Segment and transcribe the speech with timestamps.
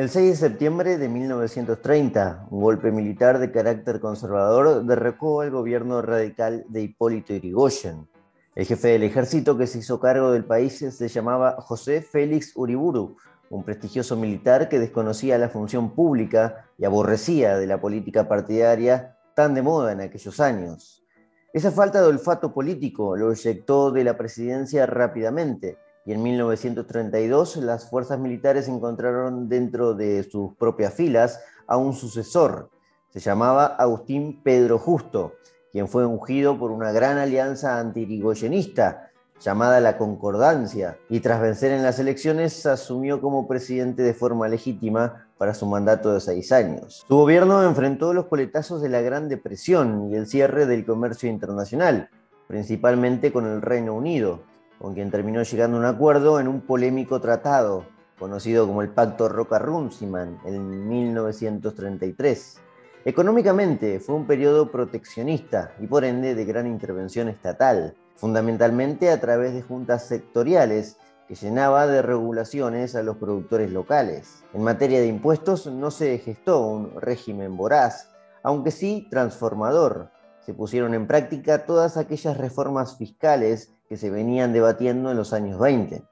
[0.00, 6.00] El 6 de septiembre de 1930, un golpe militar de carácter conservador derrocó al gobierno
[6.00, 8.08] radical de Hipólito Yrigoyen.
[8.54, 13.18] El jefe del ejército que se hizo cargo del país se llamaba José Félix Uriburu,
[13.50, 19.52] un prestigioso militar que desconocía la función pública y aborrecía de la política partidaria tan
[19.52, 21.04] de moda en aquellos años.
[21.52, 27.88] Esa falta de olfato político lo eyectó de la presidencia rápidamente y en 1932 las
[27.88, 32.70] fuerzas militares encontraron dentro de sus propias filas a un sucesor.
[33.10, 35.34] Se llamaba Agustín Pedro Justo,
[35.72, 41.82] quien fue ungido por una gran alianza antirigoyenista llamada la Concordancia, y tras vencer en
[41.82, 47.04] las elecciones asumió como presidente de forma legítima para su mandato de seis años.
[47.08, 52.10] Su gobierno enfrentó los coletazos de la Gran Depresión y el cierre del comercio internacional,
[52.48, 54.42] principalmente con el Reino Unido,
[54.80, 57.84] con quien terminó llegando a un acuerdo en un polémico tratado,
[58.18, 62.58] conocido como el Pacto Roca-Runciman, en 1933.
[63.04, 69.52] Económicamente fue un periodo proteccionista y por ende de gran intervención estatal, fundamentalmente a través
[69.52, 70.96] de juntas sectoriales
[71.28, 74.44] que llenaba de regulaciones a los productores locales.
[74.54, 78.08] En materia de impuestos no se gestó un régimen voraz,
[78.42, 80.10] aunque sí transformador.
[80.40, 85.58] Se pusieron en práctica todas aquellas reformas fiscales que se venían debatiendo en los años
[85.58, 86.04] 20.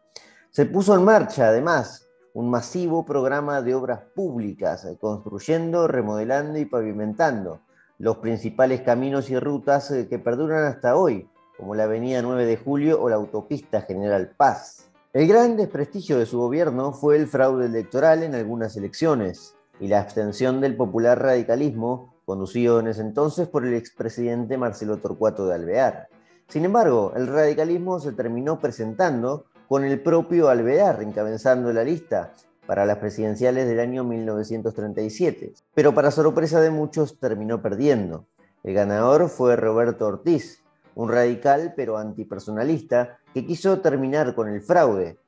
[0.50, 6.64] Se puso en marcha, además, un masivo programa de obras públicas, eh, construyendo, remodelando y
[6.64, 7.60] pavimentando
[7.98, 12.56] los principales caminos y rutas eh, que perduran hasta hoy, como la Avenida 9 de
[12.56, 14.90] Julio o la Autopista General Paz.
[15.12, 20.00] El gran desprestigio de su gobierno fue el fraude electoral en algunas elecciones y la
[20.00, 26.08] abstención del popular radicalismo, conducido en ese entonces por el expresidente Marcelo Torcuato de Alvear.
[26.48, 32.32] Sin embargo, el radicalismo se terminó presentando con el propio Alvear encabezando la lista
[32.66, 38.24] para las presidenciales del año 1937, pero para sorpresa de muchos terminó perdiendo.
[38.64, 40.64] El ganador fue Roberto Ortiz,
[40.94, 45.18] un radical pero antipersonalista que quiso terminar con el fraude,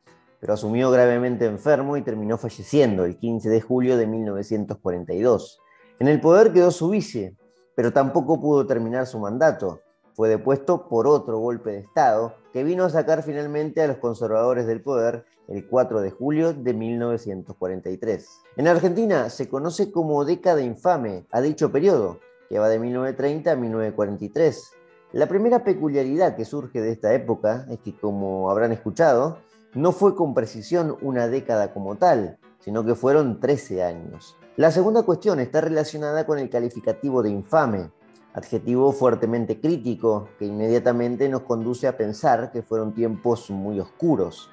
[0.40, 5.60] pero asumió gravemente enfermo y terminó falleciendo el 15 de julio de 1942.
[5.98, 7.36] En el poder quedó su vice,
[7.74, 9.82] pero tampoco pudo terminar su mandato,
[10.20, 14.66] fue depuesto por otro golpe de Estado que vino a sacar finalmente a los conservadores
[14.66, 18.28] del poder el 4 de julio de 1943.
[18.58, 22.20] En Argentina se conoce como década infame a dicho periodo,
[22.50, 24.72] que va de 1930 a 1943.
[25.12, 29.38] La primera peculiaridad que surge de esta época es que, como habrán escuchado,
[29.72, 34.36] no fue con precisión una década como tal, sino que fueron 13 años.
[34.58, 37.90] La segunda cuestión está relacionada con el calificativo de infame,
[38.34, 44.50] adjetivo fuertemente crítico que inmediatamente nos conduce a pensar que fueron tiempos muy oscuros.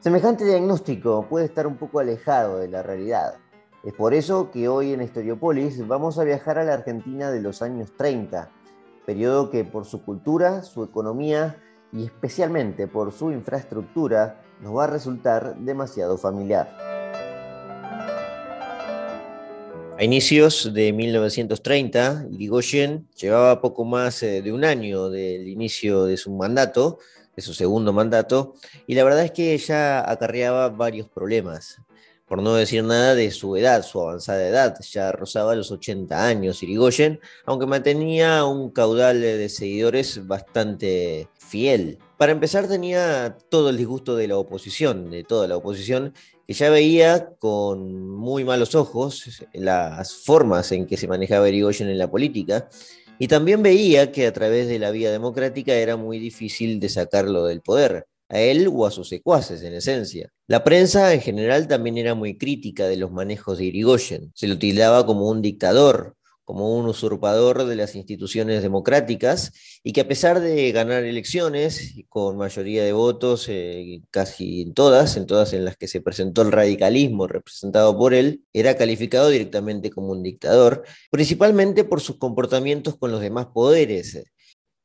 [0.00, 3.34] Semejante diagnóstico puede estar un poco alejado de la realidad.
[3.82, 7.62] Es por eso que hoy en Historiopolis vamos a viajar a la Argentina de los
[7.62, 8.50] años 30,
[9.06, 14.88] periodo que por su cultura, su economía y especialmente por su infraestructura nos va a
[14.88, 16.93] resultar demasiado familiar.
[19.96, 26.16] A inicios de 1930, Irigoyen llevaba poco más eh, de un año del inicio de
[26.16, 26.98] su mandato,
[27.36, 28.54] de su segundo mandato,
[28.88, 31.80] y la verdad es que ya acarreaba varios problemas.
[32.26, 36.62] Por no decir nada de su edad, su avanzada edad, ya rozaba los 80 años
[36.64, 41.98] Irigoyen, aunque mantenía un caudal de seguidores bastante fiel.
[42.16, 46.14] Para empezar tenía todo el disgusto de la oposición, de toda la oposición,
[46.46, 51.98] que ya veía con muy malos ojos las formas en que se manejaba Irigoyen en
[51.98, 52.68] la política
[53.18, 57.46] y también veía que a través de la vía democrática era muy difícil de sacarlo
[57.46, 60.30] del poder, a él o a sus secuaces en esencia.
[60.46, 64.58] La prensa en general también era muy crítica de los manejos de Irigoyen, se lo
[64.58, 70.40] tildaba como un dictador, como un usurpador de las instituciones democráticas y que a pesar
[70.40, 75.76] de ganar elecciones con mayoría de votos, eh, casi en todas, en todas en las
[75.76, 81.84] que se presentó el radicalismo representado por él, era calificado directamente como un dictador, principalmente
[81.84, 84.22] por sus comportamientos con los demás poderes.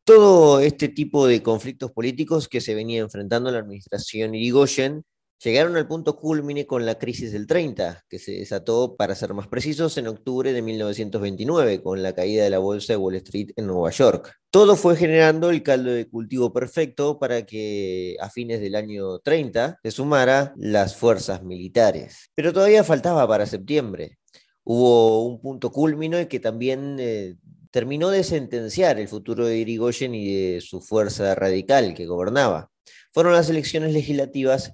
[0.03, 5.03] Todo este tipo de conflictos políticos que se venía enfrentando la administración Irigoyen
[5.41, 9.47] Llegaron al punto culmine con la crisis del 30, que se desató, para ser más
[9.47, 13.67] precisos, en octubre de 1929, con la caída de la bolsa de Wall Street en
[13.67, 14.35] Nueva York.
[14.49, 19.79] Todo fue generando el caldo de cultivo perfecto para que a fines del año 30
[19.81, 22.31] se sumara las fuerzas militares.
[22.35, 24.17] Pero todavía faltaba para septiembre.
[24.65, 27.37] Hubo un punto culmine que también eh,
[27.71, 32.69] terminó de sentenciar el futuro de Irigoyen y de su fuerza radical que gobernaba
[33.13, 34.73] fueron las elecciones legislativas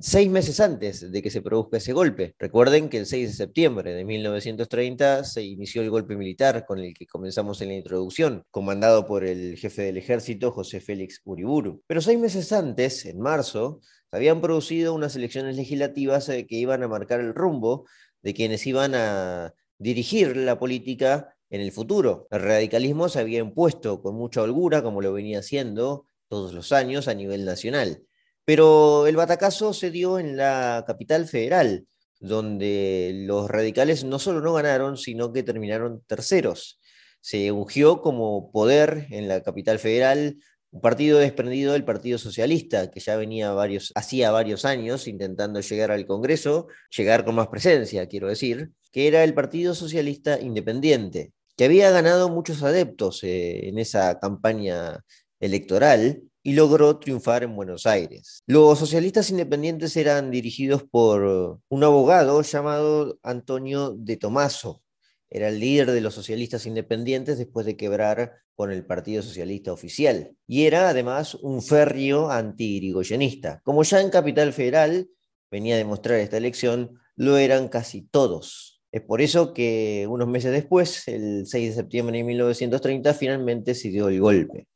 [0.00, 2.34] seis meses antes de que se produzca ese golpe.
[2.38, 6.94] Recuerden que el 6 de septiembre de 1930 se inició el golpe militar con el
[6.94, 11.82] que comenzamos en la introducción, comandado por el jefe del ejército, José Félix Uriburu.
[11.86, 13.80] Pero seis meses antes, en marzo,
[14.10, 17.86] habían producido unas elecciones legislativas eh, que iban a marcar el rumbo
[18.22, 22.26] de quienes iban a dirigir la política en el futuro.
[22.30, 27.08] El radicalismo se había impuesto con mucha holgura, como lo venía haciendo todos los años
[27.08, 28.02] a nivel nacional.
[28.50, 31.86] Pero el batacazo se dio en la capital federal,
[32.18, 36.80] donde los radicales no solo no ganaron, sino que terminaron terceros.
[37.20, 40.38] Se ungió como poder en la capital federal
[40.72, 45.92] un partido desprendido del Partido Socialista, que ya venía varios, hacía varios años intentando llegar
[45.92, 51.66] al Congreso, llegar con más presencia, quiero decir, que era el Partido Socialista Independiente, que
[51.66, 55.04] había ganado muchos adeptos eh, en esa campaña
[55.38, 58.42] electoral y logró triunfar en Buenos Aires.
[58.46, 64.82] Los socialistas independientes eran dirigidos por un abogado llamado Antonio de Tomaso.
[65.28, 70.32] Era el líder de los socialistas independientes después de quebrar con el Partido Socialista Oficial.
[70.46, 73.60] Y era además un férreo anti-irigoyenista.
[73.64, 75.08] Como ya en Capital Federal
[75.50, 78.82] venía a demostrar esta elección, lo eran casi todos.
[78.92, 83.88] Es por eso que unos meses después, el 6 de septiembre de 1930, finalmente se
[83.88, 84.66] dio el golpe.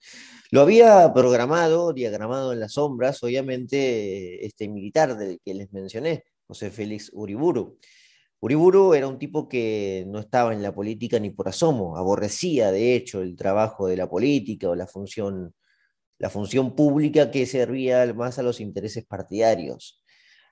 [0.55, 6.71] Lo había programado, diagramado en las sombras, obviamente, este militar del que les mencioné, José
[6.71, 7.81] Félix Uriburu.
[8.39, 12.95] Uriburu era un tipo que no estaba en la política ni por asomo, aborrecía de
[12.95, 15.53] hecho el trabajo de la política o la función,
[16.19, 20.05] la función pública que servía más a los intereses partidarios.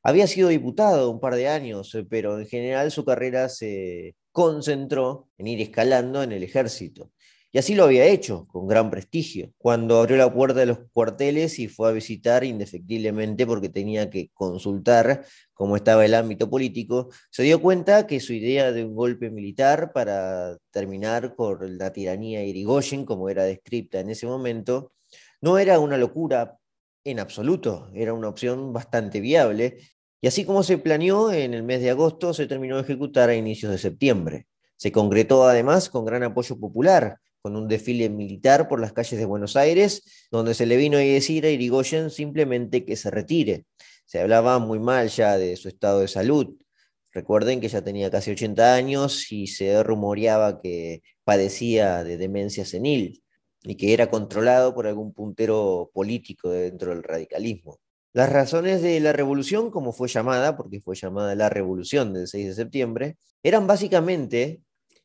[0.02, 5.46] Había sido diputado un par de años, pero en general su carrera se concentró en
[5.46, 7.12] ir escalando en el ejército.
[7.54, 11.58] Y así lo había hecho, con gran prestigio, cuando abrió la puerta de los cuarteles
[11.58, 17.42] y fue a visitar indefectiblemente porque tenía que consultar cómo estaba el ámbito político, se
[17.42, 23.04] dio cuenta que su idea de un golpe militar para terminar con la tiranía Irigoyen,
[23.04, 24.92] como era descrita en ese momento,
[25.42, 26.56] no era una locura
[27.04, 29.76] en absoluto, era una opción bastante viable,
[30.22, 33.34] y así como se planeó, en el mes de agosto se terminó de ejecutar a
[33.34, 34.46] inicios de septiembre.
[34.76, 39.26] Se concretó además con gran apoyo popular, con un desfile militar por las calles de
[39.26, 43.66] Buenos Aires, donde se le vino a decir a Irigoyen simplemente que se retire.
[44.04, 46.54] Se hablaba muy mal ya de su estado de salud.
[47.10, 53.24] Recuerden que ya tenía casi 80 años y se rumoreaba que padecía de demencia senil
[53.64, 57.80] y que era controlado por algún puntero político dentro del radicalismo.
[58.12, 62.46] Las razones de la revolución, como fue llamada, porque fue llamada la revolución del 6
[62.46, 64.62] de septiembre, eran básicamente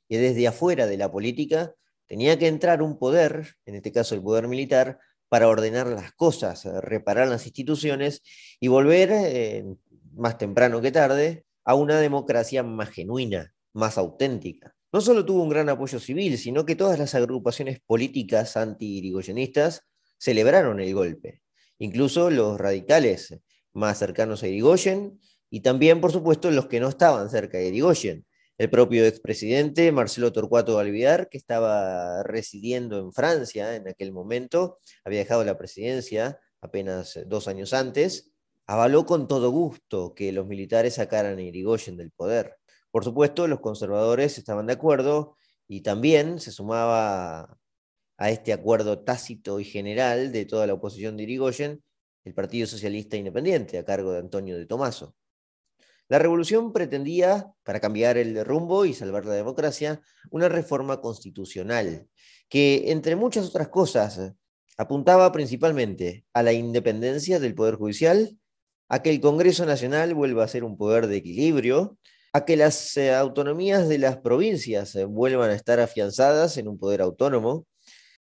[0.07, 1.73] que desde afuera de la política
[2.07, 5.00] Tenía que entrar un poder, en este caso el poder militar,
[5.30, 8.21] para ordenar las cosas, eh, reparar las instituciones
[8.59, 9.65] y volver, eh,
[10.13, 14.74] más temprano que tarde, a una democracia más genuina, más auténtica.
[14.94, 19.81] No solo tuvo un gran apoyo civil, sino que todas las agrupaciones políticas anti-irigoyenistas
[20.18, 21.42] celebraron el golpe,
[21.77, 23.38] incluso los radicales
[23.74, 25.19] más cercanos a Irigoyen
[25.50, 28.25] y también, por supuesto, los que no estaban cerca de Irigoyen,
[28.57, 35.19] el propio expresidente Marcelo Torcuato Alviar, que estaba residiendo en Francia en aquel momento, había
[35.19, 38.31] dejado la presidencia apenas dos años antes,
[38.65, 42.56] avaló con todo gusto que los militares sacaran a Irigoyen del poder.
[42.90, 45.37] Por supuesto, los conservadores estaban de acuerdo
[45.68, 47.57] y también se sumaba
[48.18, 51.83] a este acuerdo tácito y general de toda la oposición de Irigoyen
[52.28, 55.16] el Partido Socialista Independiente, a cargo de Antonio de Tomaso.
[56.09, 62.07] La revolución pretendía, para cambiar el rumbo y salvar la democracia, una reforma constitucional
[62.49, 64.33] que, entre muchas otras cosas,
[64.78, 68.37] apuntaba principalmente a la independencia del Poder Judicial,
[68.90, 71.97] a que el Congreso Nacional vuelva a ser un poder de equilibrio,
[72.31, 76.78] a que las eh, autonomías de las provincias eh, vuelvan a estar afianzadas en un
[76.78, 77.66] poder autónomo,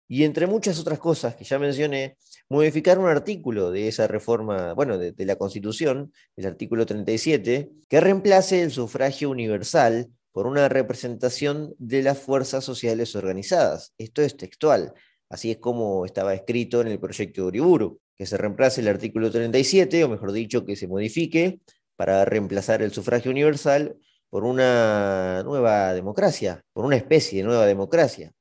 [0.06, 2.16] y entre muchas otras cosas que ya mencioné,
[2.48, 8.62] modificar un artículo de esa reforma, bueno, de, la Constitución, el artículo 37, que reemplace
[8.62, 13.94] el sufragio universal por una representación de las fuerzas sociales organizadas.
[13.98, 14.92] Esto es textual.
[15.30, 19.30] Así es como estaba escrito en el proyecto de Uriburu, que se reemplace el artículo
[19.30, 21.60] 37, o mejor dicho, que se modifique
[21.96, 23.96] para reemplazar el sufragio universal
[24.28, 28.33] por una nueva democracia, por una especie de nueva democracia.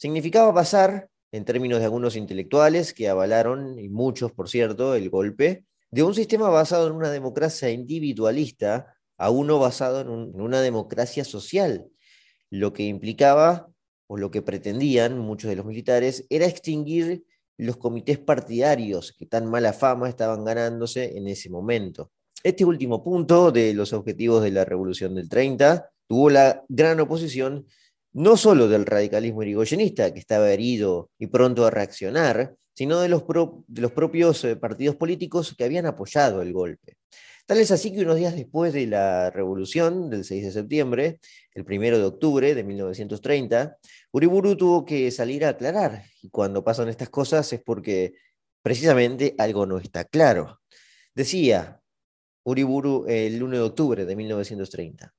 [0.00, 5.66] Significaba pasar en términos de algunos intelectuales que avalaron, y muchos por cierto, el golpe,
[5.90, 11.86] de un sistema basado en una democracia individualista a uno basado en, una democracia social,
[12.48, 13.68] lo que implicaba
[14.06, 17.22] o lo que pretendían muchos de los militares era extinguir
[17.58, 22.10] los comités partidarios que tan mala fama estaban ganándose en ese momento.
[22.42, 27.66] Este último punto de los objetivos de la Revolución del 30 tuvo la gran oposición
[28.12, 33.24] no solo del radicalismo irigoyenista, que estaba herido y pronto a reaccionar, sino de los,
[33.66, 36.96] de los propios eh, partidos políticos que habían apoyado el golpe.
[37.46, 41.20] Tal es así que unos días después de la revolución del 6 de septiembre,
[41.52, 43.76] el 1 de octubre de 1930,
[44.12, 46.04] Uriburu tuvo que salir a aclarar.
[46.22, 48.14] Y cuando pasan estas cosas es porque
[48.62, 50.60] precisamente algo no está claro.
[51.12, 51.80] Decía
[52.44, 55.12] Uriburu el 1 de octubre de 1930.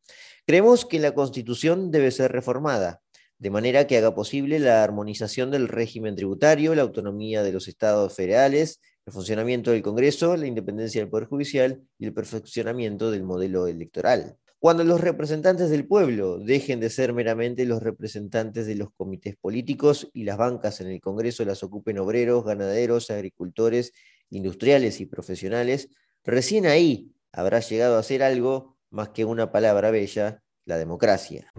[0.46, 3.02] Creemos que la Constitución debe ser reformada,
[3.38, 8.14] de manera que haga posible la armonización del régimen tributario, la autonomía de los estados
[8.14, 13.68] federales, el funcionamiento del Congreso, la independencia del Poder Judicial y el perfeccionamiento del modelo
[13.68, 14.38] electoral.
[14.60, 20.10] Cuando los representantes del pueblo dejen de ser meramente los representantes de los comités políticos
[20.14, 23.92] y las bancas en el Congreso las ocupen obreros, ganaderos, agricultores,
[24.30, 25.90] industriales y profesionales,
[26.24, 31.52] recién ahí habrá llegado a ser algo más que una palabra bella, la democracia.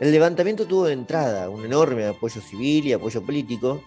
[0.00, 3.82] El levantamiento tuvo de entrada un enorme apoyo civil y apoyo político,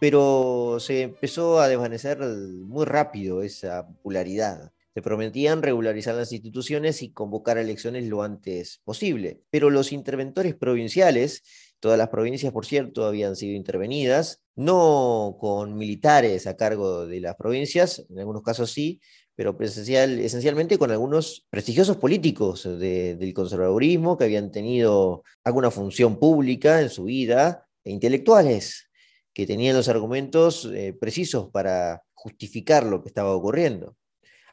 [0.00, 4.72] pero se empezó a desvanecer muy rápido esa popularidad.
[4.94, 11.44] Se prometían regularizar las instituciones y convocar elecciones lo antes posible, pero los interventores provinciales,
[11.80, 17.36] todas las provincias, por cierto, habían sido intervenidas, no con militares a cargo de las
[17.36, 19.00] provincias, en algunos casos sí,
[19.34, 26.90] pero esencialmente con algunos prestigiosos políticos del conservadurismo que habían tenido alguna función pública en
[26.90, 28.90] su vida, e intelectuales
[29.32, 33.96] que tenían los argumentos eh, precisos para justificar lo que estaba ocurriendo.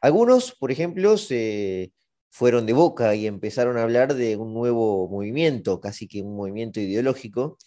[0.01, 1.91] Algunos, por ejemplo, se
[2.29, 6.79] fueron de boca y empezaron a hablar de un nuevo movimiento, casi que un movimiento
[6.79, 7.57] ideológico,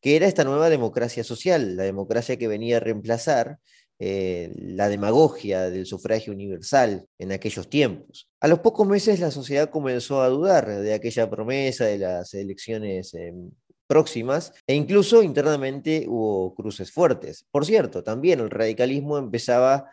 [0.00, 3.58] que era esta nueva democracia social, la democracia que venía a reemplazar
[4.00, 8.28] eh, la demagogia del sufragio universal en aquellos tiempos.
[8.40, 13.12] A los pocos meses la sociedad comenzó a dudar de aquella promesa de las elecciones
[13.14, 13.50] em,
[13.88, 17.44] próximas e incluso internamente hubo cruces fuertes.
[17.50, 19.90] Por cierto, también el radicalismo empezaba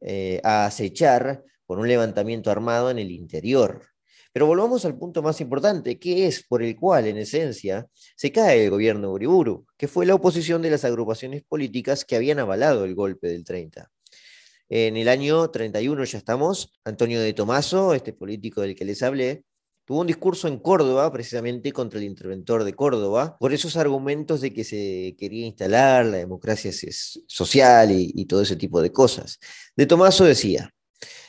[0.00, 3.82] eh, a acechar con un levantamiento armado en el interior.
[4.32, 8.64] Pero volvamos al punto más importante, que es por el cual, en esencia, se cae
[8.64, 12.86] el gobierno de Uriburu, que fue la oposición de las agrupaciones políticas que habían avalado
[12.86, 13.90] el golpe del 30.
[14.70, 19.44] En el año 31 ya estamos, Antonio de Tomaso, este político del que les hablé,
[19.84, 24.54] tuvo un discurso en Córdoba, precisamente contra el interventor de Córdoba, por esos argumentos de
[24.54, 29.38] que se quería instalar la democracia social y, y todo ese tipo de cosas.
[29.76, 30.72] De Tomaso decía,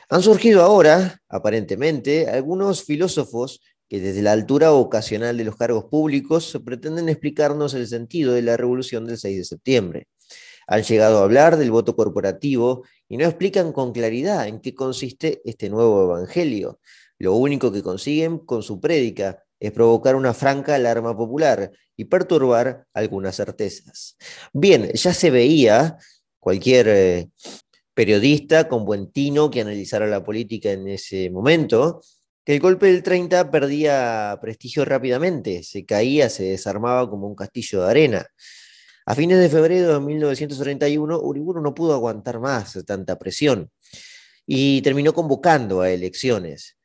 [0.10, 6.60] han surgido ahora, aparentemente, algunos filósofos que desde la altura ocasional de los cargos públicos
[6.66, 10.08] pretenden explicarnos el sentido de la revolución del 6 de septiembre.
[10.68, 15.42] Han llegado a hablar del voto corporativo y no explican con claridad en qué consiste
[15.46, 16.80] este nuevo evangelio.
[17.18, 22.86] Lo único que consiguen con su prédica es provocar una franca alarma popular y perturbar
[22.94, 24.16] algunas certezas.
[24.54, 25.98] Bien, ya se veía
[26.40, 27.30] cualquier eh,
[28.00, 32.00] periodista con buen tino que analizara la política en ese momento,
[32.46, 37.84] que el golpe del 30 perdía prestigio rápidamente, se caía, se desarmaba como un castillo
[37.84, 38.26] de arena.
[39.06, 43.70] A fines de febrero de 1931, Uriburu no pudo aguantar más tanta presión
[44.48, 46.78] y terminó convocando a elecciones.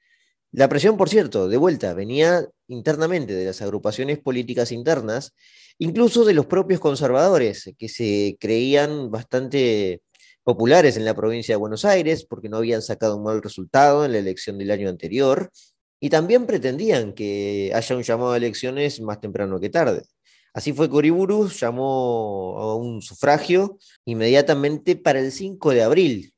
[0.50, 5.32] La presión, por cierto, de vuelta, venía internamente de las agrupaciones políticas internas,
[5.78, 10.02] incluso de los propios conservadores, que se creían bastante
[10.44, 14.12] populares en la provincia de Buenos Aires porque no habían sacado un mal resultado en
[14.12, 15.50] la elección del año anterior
[15.98, 20.02] y también pretendían que haya un llamado a elecciones más temprano que tarde.
[20.52, 26.34] Así fue que Uriburu llamó a un sufragio inmediatamente para el 5 de abril,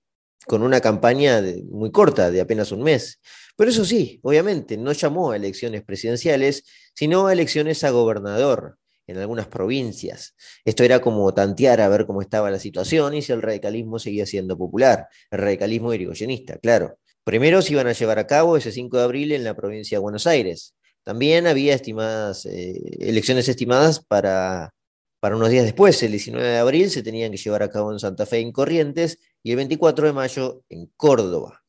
[0.46, 3.20] con una campaña muy corta, de apenas un mes.
[3.56, 9.18] Pero eso sí, obviamente, no llamó a elecciones presidenciales, sino a elecciones a gobernador, en
[9.18, 10.34] algunas provincias.
[10.64, 14.26] Esto era como tantear a ver cómo estaba la situación y si el radicalismo seguía
[14.26, 16.98] siendo popular, el radicalismo irigoyenista, claro.
[17.24, 20.02] Primero se iban a llevar a cabo ese 5 de abril en la provincia de
[20.02, 20.76] Buenos Aires.
[21.02, 24.72] También había estimadas, eh, elecciones estimadas para,
[25.20, 27.98] para unos días después, el 19 de abril se tenían que llevar a cabo en
[27.98, 31.62] Santa Fe, en Corrientes, y el 24 de mayo en Córdoba.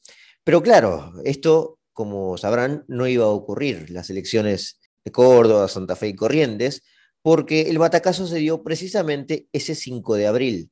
[0.43, 3.89] Pero claro, esto, como sabrán, no iba a ocurrir.
[3.89, 6.83] Las elecciones de Córdoba, Santa Fe y Corrientes
[7.27, 10.71] porque el batacazo se dio precisamente ese 5 de abril.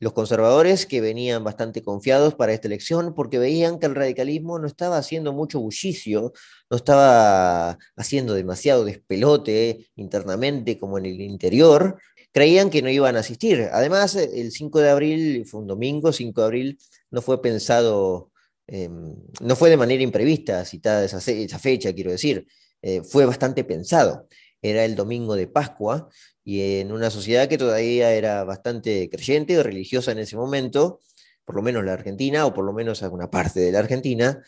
[0.00, 4.66] Los conservadores que venían bastante confiados para esta elección porque veían que el radicalismo no
[4.66, 6.32] estaba haciendo mucho bullicio,
[6.68, 12.00] no estaba haciendo demasiado despelote internamente como en el interior,
[12.32, 13.68] creían que no iban a asistir.
[13.70, 16.78] Además, el 5 de abril, fue un domingo, 5 de abril,
[17.12, 18.32] no fue pensado,
[18.66, 22.48] em, no fue de manera imprevista citada esa, fecha, quiero decir,
[22.82, 24.26] eh, fue bastante pensado.
[24.64, 26.08] Era el domingo de Pascua
[26.42, 31.00] y en una sociedad que todavía era bastante creyente o religiosa en ese momento,
[31.44, 34.42] por lo menos la Argentina, o por lo menos alguna parte de la Argentina,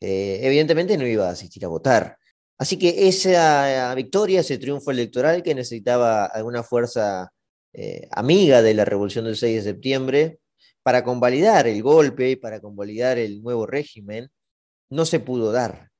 [0.00, 2.16] eh, evidentemente no iba a asistir a votar.
[2.56, 7.32] Así que esa victoria, ese triunfo electoral que necesitaba alguna fuerza
[7.72, 10.38] eh, amiga de la revolución del 6 de septiembre
[10.84, 14.30] para convalidar el golpe, y para convalidar el nuevo régimen,
[14.90, 15.90] no se pudo dar.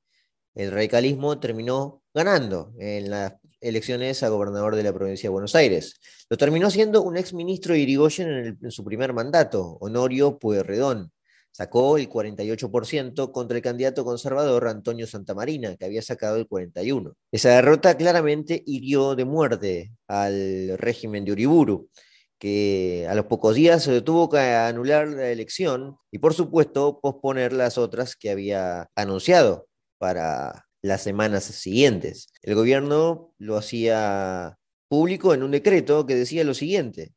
[0.55, 5.99] El radicalismo terminó ganando en las elecciones a gobernador de la provincia de Buenos Aires.
[6.29, 11.11] Lo terminó siendo un ex ministro de Irigoyen en, en su primer mandato, Honorio Pueyrredón
[11.57, 17.15] sacó el 48% contra el candidato conservador Antonio Santamarina, que había sacado el 41%.
[17.31, 21.89] Esa derrota claramente hirió de muerte al régimen de Uriburu,
[22.37, 27.53] que a los pocos días se tuvo que anular la elección y por supuesto posponer
[27.53, 32.27] las otras que había anunciado para las semanas siguientes.
[32.41, 37.13] El gobierno lo hacía público en un decreto que decía lo siguiente,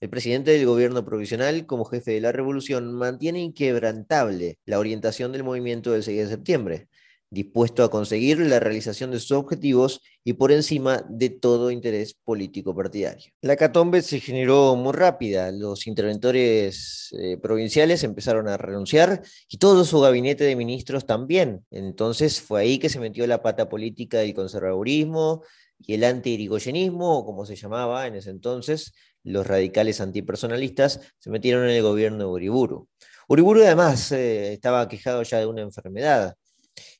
[0.00, 5.44] el presidente del gobierno provisional, como jefe de la revolución, mantiene inquebrantable la orientación del
[5.44, 6.88] movimiento del 6 de septiembre,
[7.30, 12.74] dispuesto a conseguir la realización de sus objetivos y por encima de todo interés político
[12.74, 13.32] partidario.
[13.40, 19.84] La catombe se generó muy rápida, los interventores eh, provinciales empezaron a renunciar y todo
[19.84, 21.64] su gabinete de ministros también.
[21.70, 25.44] Entonces fue ahí que se metió la pata política del conservadurismo
[25.78, 31.70] y el anti-irigoyenismo, como se llamaba en ese entonces, los radicales antipersonalistas se metieron en
[31.70, 32.88] el gobierno de Uriburu.
[33.28, 36.34] Uriburu además eh, estaba quejado ya de una enfermedad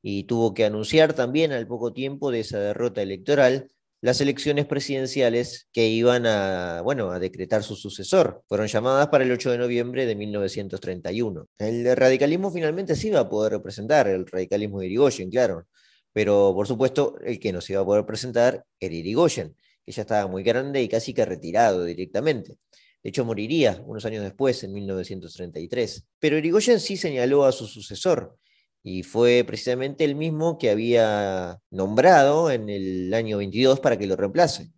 [0.03, 3.71] y tuvo que anunciar también al poco tiempo de esa derrota electoral
[4.03, 8.43] las elecciones presidenciales que iban a, bueno, a decretar su sucesor.
[8.49, 11.47] Fueron llamadas para el 8 de noviembre de 1931.
[11.59, 15.67] El radicalismo finalmente sí iba a poder representar, el radicalismo de Irigoyen, claro,
[16.13, 19.55] pero por supuesto el que no se iba a poder presentar era Irigoyen
[19.85, 22.59] que ya estaba muy grande y casi que retirado directamente.
[23.03, 26.05] De hecho, moriría unos años después, en 1933.
[26.19, 28.37] Pero Irigoyen sí señaló a su sucesor,
[28.83, 34.17] y fue precisamente el mismo que había nombrado en el año 22 para que lo
[34.17, 34.71] reemplace.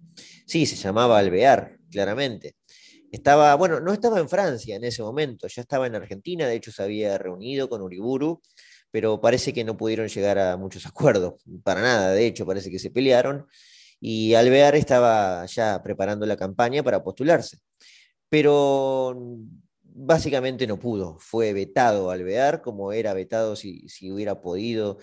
[0.46, 2.56] Sí, se llamaba Alvear, claramente.
[3.12, 6.72] Estaba, bueno, no estaba en Francia en ese momento, ya estaba en Argentina, de hecho
[6.72, 8.40] se había reunido con Uriburu,
[8.90, 12.78] pero parece que no pudieron llegar a muchos acuerdos, para nada, de hecho parece que
[12.78, 13.46] se pelearon
[14.00, 17.58] y Alvear estaba ya preparando la campaña para postularse.
[18.28, 19.16] Pero
[19.94, 24.98] básicamente no pudo, fue vetado Alvear, como era vetado si, hubiera podido,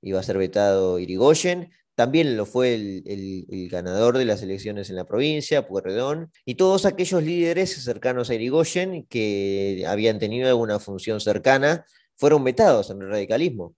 [0.00, 5.04] iba a ser vetado Irigoyen, también lo fue el, ganador de las elecciones en la
[5.04, 11.86] provincia, Puerredón, y todos aquellos líderes cercanos a Irigoyen que habían tenido alguna función cercana
[12.16, 13.76] fueron vetados en el radicalismo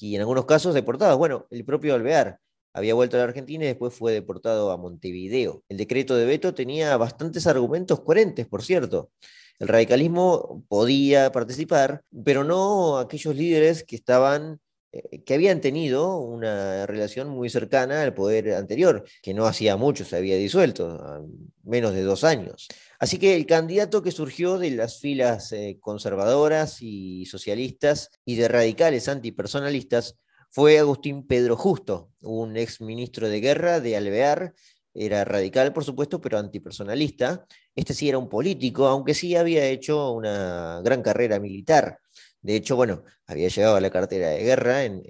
[0.00, 1.18] y en algunos casos deportados.
[1.18, 2.40] Bueno, el propio Alvear
[2.72, 5.62] había vuelto a la Argentina y después fue deportado a Montevideo.
[5.68, 9.10] El decreto de veto tenía bastantes argumentos coherentes, por cierto.
[9.58, 16.86] El radicalismo podía participar, pero no aquellos líderes que estaban eh, que habían tenido una
[16.86, 21.26] relación muy cercana al poder anterior, que no hacía mucho, se había disuelto,
[21.62, 22.68] menos de dos años.
[22.98, 28.48] Así que el candidato que surgió de las filas eh, conservadoras y socialistas y de
[28.48, 30.16] radicales antipersonalistas
[30.50, 34.54] fue Agustín Pedro Justo, un ex ministro de guerra de Alvear,
[34.98, 37.46] era radical, por supuesto, pero antipersonalista.
[37.74, 42.00] Este sí era un político, aunque sí había hecho una gran carrera militar.
[42.40, 45.02] De hecho, bueno, había llegado a la cartera de guerra en,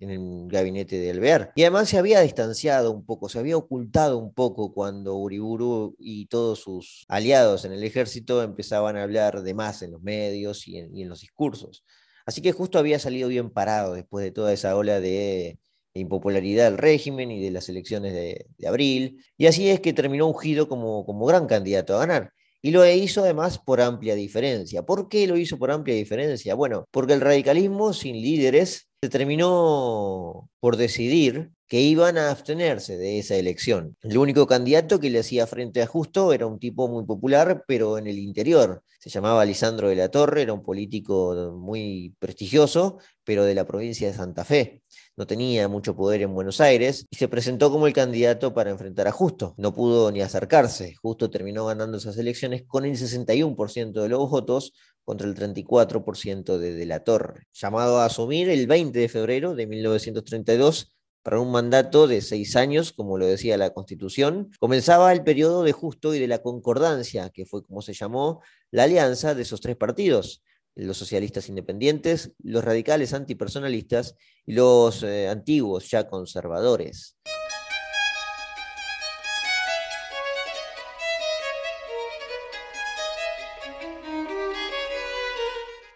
[0.00, 1.52] el gabinete de Alvear.
[1.56, 6.26] Y además se había distanciado un poco, se había ocultado un poco cuando Uriburu y
[6.26, 10.78] todos sus aliados en el ejército empezaban a hablar de más en los medios y
[10.78, 11.84] en los discursos.
[12.26, 15.60] Así que justo había salido bien parado después de toda esa ola de
[15.98, 19.22] impopularidad del régimen y de las elecciones de, abril.
[19.36, 22.32] Y así es que terminó ungido como, como gran candidato a ganar.
[22.62, 24.82] Y lo hizo además por amplia diferencia.
[24.82, 26.54] ¿Por qué lo hizo por amplia diferencia?
[26.54, 33.18] Bueno, porque el radicalismo sin líderes se terminó por decidir que iban a abstenerse de
[33.18, 33.96] esa elección.
[34.02, 37.98] El único candidato que le hacía frente a Justo era un tipo muy popular, pero
[37.98, 38.82] en el interior.
[39.00, 44.08] Se llamaba Lisandro de la Torre, era un político muy prestigioso, pero de la provincia
[44.08, 44.82] de Santa Fe.
[45.18, 49.08] No tenía mucho poder en Buenos Aires y se presentó como el candidato para enfrentar
[49.08, 49.54] a Justo.
[49.56, 50.94] No pudo ni acercarse.
[50.96, 54.74] Justo terminó ganando esas elecciones con el 61% de los votos
[55.04, 57.46] contra el 34% de De la Torre.
[57.54, 62.92] Llamado a asumir el 20 de febrero de 1932 para un mandato de seis años,
[62.92, 67.46] como lo decía la Constitución, comenzaba el periodo de justo y de la concordancia, que
[67.46, 70.42] fue como se llamó la alianza de esos tres partidos,
[70.76, 77.16] los socialistas independientes, los radicales antipersonalistas y los eh, antiguos ya conservadores.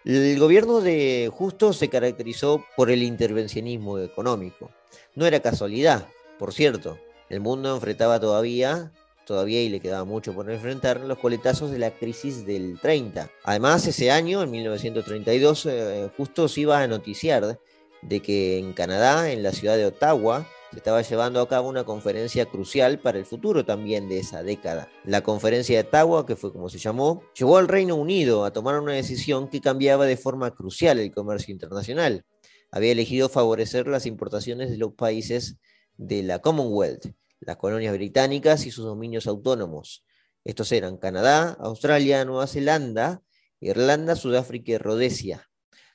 [0.05, 4.71] El gobierno de Justo se caracterizó por el intervencionismo económico.
[5.15, 6.99] No era casualidad, por cierto.
[7.29, 8.93] El mundo enfrentaba todavía,
[9.31, 13.31] todavía y le quedaba mucho por enfrentar, los coletazos de la crisis del 30.
[13.45, 17.61] Además, ese año, en 1932, eh, justo se iba a noticiar
[18.03, 21.85] de que en Canadá, en la ciudad de Ottawa, se estaba llevando a cabo una
[21.85, 24.89] conferencia crucial para el futuro también de esa década.
[25.05, 28.81] La conferencia de Ottawa, que fue como se llamó, llevó al Reino Unido a tomar
[28.81, 32.25] una decisión que cambiaba de forma crucial el comercio internacional
[32.71, 35.57] había elegido favorecer las importaciones de los países
[35.97, 40.05] de la Commonwealth, las colonias británicas y sus dominios autónomos.
[40.45, 43.23] Estos eran Canadá, Australia, Nueva Zelanda,
[43.61, 45.49] Irlanda, Sudáfrica y Rhodesia.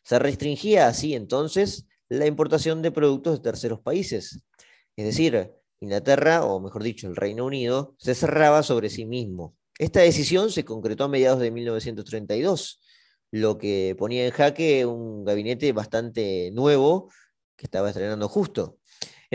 [0.04, 4.44] Se restringía así entonces la importación de productos de terceros países.
[4.96, 9.56] Es decir, Inglaterra, o mejor dicho, el Reino Unido, se cerraba sobre sí mismo.
[9.78, 12.82] Esta decisión se concretó a mediados de 1932
[13.32, 17.10] lo que ponía en jaque un gabinete bastante nuevo
[17.58, 18.78] que estaba estrenando justo.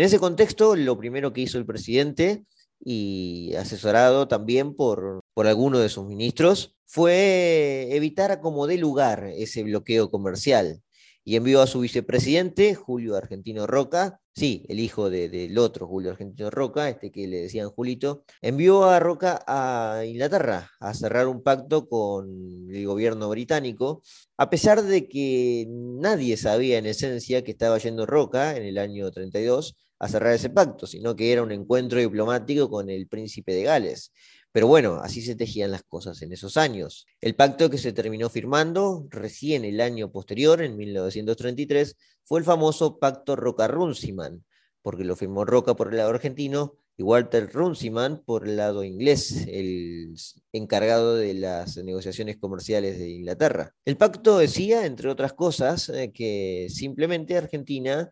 [0.01, 2.47] En ese contexto, lo primero que hizo el presidente,
[2.83, 9.63] y asesorado también por, por alguno de sus ministros, fue evitar como dé lugar ese
[9.63, 10.81] bloqueo comercial
[11.23, 16.49] y envió a su vicepresidente, Julio Argentino Roca, sí, el hijo del otro Julio Argentino
[16.49, 21.91] Roca, este que le decían Julito, envió a Roca a Inglaterra a cerrar un pacto
[21.91, 22.27] con
[22.71, 24.03] el gobierno británico,
[24.39, 29.11] a pesar de que nadie sabía en esencia que estaba yendo Roca en el año
[29.11, 33.65] 32 a cerrar ese pacto, sino que era un encuentro diplomático con el príncipe de
[33.65, 34.13] Gales.
[34.51, 37.07] Pero bueno, así se tejían las cosas en esos años.
[37.21, 42.99] El pacto que se terminó firmando recién el año posterior, en 1933, fue el famoso
[42.99, 44.45] Pacto Roca-Runciman,
[44.83, 49.47] porque lo firmó Roca por el lado argentino y Walter Runciman por el lado inglés,
[49.49, 50.15] el
[50.53, 53.75] encargado de las negociaciones comerciales de Inglaterra.
[53.85, 58.11] El pacto decía, entre otras cosas, eh, que simplemente Argentina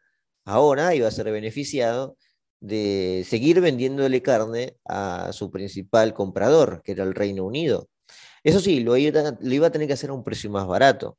[0.48, 2.16] ahora iba a ser beneficiado
[2.60, 7.88] de seguir vendiéndole carne a su principal comprador, que era el Reino Unido.
[8.42, 11.18] Eso sí, lo iba, a tener que hacer a un precio más barato.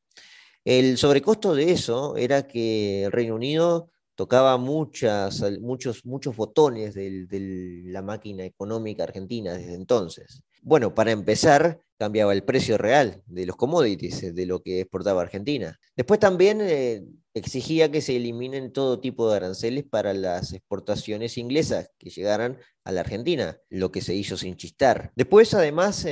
[0.66, 7.84] El sobrecosto de eso era que el Reino Unido tocaba muchas, muchos, muchos botones de
[7.86, 10.42] la máquina económica argentina desde entonces.
[10.62, 15.78] Bueno, para empezar, cambiaba el precio real de los commodities, de lo que exportaba Argentina.
[15.98, 21.92] Después también eh, exigía que se eliminen todo tipo de aranceles para las exportaciones inglesas
[22.00, 25.12] que llegaran a la Argentina, lo que se hizo sin chistar.
[25.18, 26.08] Después, además,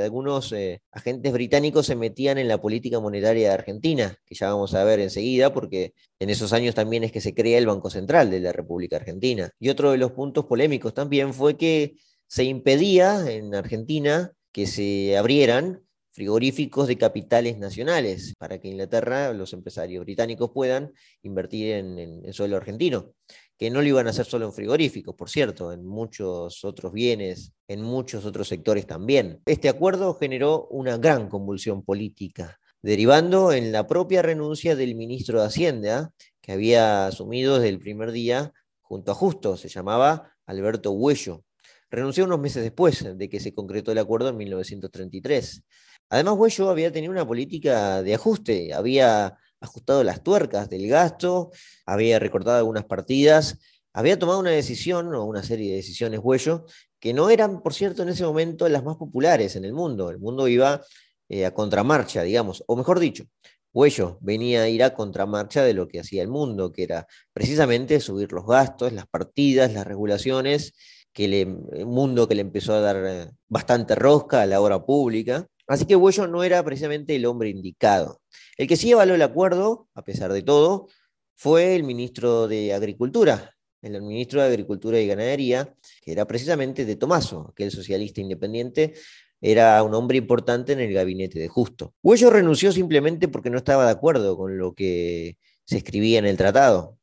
[0.00, 4.74] algunos eh, agentes británicos se metían en la política monetaria de Argentina, que ya vamos
[4.74, 8.30] a ver enseguida, porque en esos años también es que se crea el Banco Central
[8.30, 9.48] de la República Argentina.
[9.60, 11.94] Y otro de los puntos polémicos también fue que
[12.26, 19.52] se impedía en Argentina que se abrieran frigoríficos de capitales nacionales para que Inglaterra, los
[19.52, 23.12] empresarios británicos puedan invertir en, en, suelo argentino,
[23.56, 27.52] que no lo iban a hacer solo en frigoríficos, por cierto, en muchos otros bienes,
[27.68, 29.40] en muchos otros sectores también.
[29.46, 35.46] Este acuerdo generó una gran convulsión política, derivando en la propia renuncia del ministro de
[35.46, 41.44] Hacienda, que había asumido desde el primer día junto a Justo, se llamaba Alberto Huello.
[41.90, 45.62] Renunció unos meses después de que se concretó el acuerdo en 1933.
[46.08, 51.50] Además, Huello había tenido una política de ajuste, había ajustado las tuercas del gasto,
[51.86, 53.58] había recortado algunas partidas,
[53.92, 56.64] había tomado una decisión o una serie de decisiones Huello
[57.00, 60.10] que no eran, por cierto, en ese momento las más populares en el mundo.
[60.10, 60.82] El mundo iba
[61.28, 63.24] eh, a contramarcha, digamos, o mejor dicho,
[63.72, 68.00] Huello venía a ir a contramarcha de lo que hacía el mundo, que era precisamente
[68.00, 70.74] subir los gastos, las partidas, las regulaciones,
[71.12, 74.84] que le, el mundo que le empezó a dar eh, bastante rosca a la obra
[74.84, 75.46] pública.
[75.66, 78.20] Así que Huello no era precisamente el hombre indicado.
[78.56, 80.88] El que sí avaló el acuerdo, a pesar de todo,
[81.36, 86.96] fue el ministro de Agricultura, el ministro de Agricultura y Ganadería, que era precisamente de
[86.96, 88.94] Tomaso, aquel socialista independiente,
[89.40, 91.94] era un hombre importante en el gabinete de Justo.
[92.02, 96.36] Huello renunció simplemente porque no estaba de acuerdo con lo que se escribía en el
[96.36, 96.98] tratado.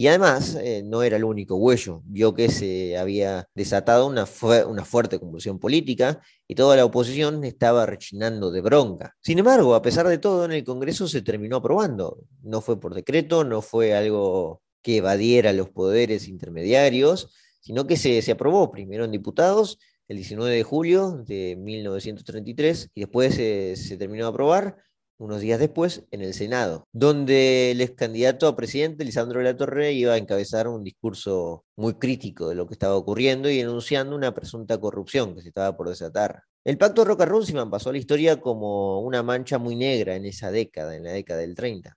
[0.00, 4.26] Y además, eh, no era el único huello, vio que se había desatado una,
[4.66, 9.14] una fuerte convulsión política y toda la oposición estaba rechinando de bronca.
[9.20, 12.24] Sin embargo, a pesar de todo, en el Congreso se terminó aprobando.
[12.42, 18.22] No fue por decreto, no fue algo que evadiera los poderes intermediarios, sino que se,
[18.22, 24.24] se aprobó primero en diputados el 19 de julio de 1933 y después se terminó
[24.24, 24.78] de aprobar
[25.20, 29.56] unos días después en el Senado, donde el ex candidato a presidente, Lisandro de la
[29.56, 34.16] Torre, iba a encabezar un discurso muy crítico de lo que estaba ocurriendo y denunciando
[34.16, 36.42] una presunta corrupción que se estaba por desatar.
[36.64, 40.96] El pacto Roca-Runciman pasó a la historia como una mancha muy negra en esa década,
[40.96, 41.96] en la década del 30.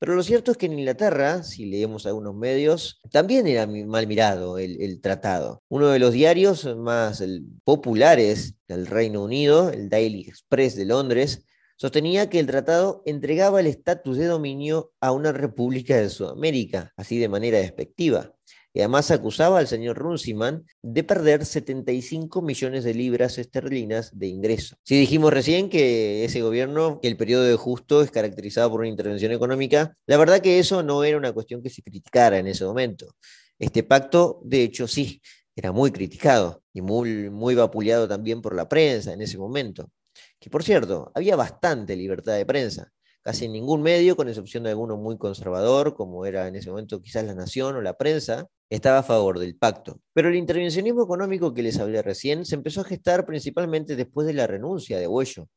[0.00, 4.58] Pero lo cierto es que en Inglaterra, si leemos algunos medios, también era mal mirado
[4.58, 5.62] el, el tratado.
[5.68, 7.24] Uno de los diarios más
[7.62, 11.44] populares del Reino Unido, el Daily Express de Londres,
[11.76, 17.18] sostenía que el tratado entregaba el estatus de dominio a una república de Sudamérica, así
[17.18, 18.34] de manera despectiva.
[18.76, 24.76] Y además acusaba al señor Runciman de perder 75 millones de libras esterlinas de ingreso.
[24.82, 28.88] Si dijimos recién que ese gobierno, que el periodo de Justo es caracterizado por una
[28.88, 32.64] intervención económica, la verdad que eso no era una cuestión que se criticara en ese
[32.64, 33.14] momento.
[33.60, 35.22] Este pacto, de hecho, sí,
[35.54, 39.88] era muy criticado y muy, muy vapuleado también por la prensa en ese momento
[40.38, 42.92] que por cierto, había bastante libertad de prensa.
[43.22, 47.24] Casi ningún medio, con excepción de alguno muy conservador, como era en ese momento quizás
[47.24, 50.00] La Nación o la prensa, estaba a favor del pacto.
[50.12, 54.34] Pero el intervencionismo económico que les hablé recién se empezó a gestar principalmente después de
[54.34, 55.48] la renuncia de Huello.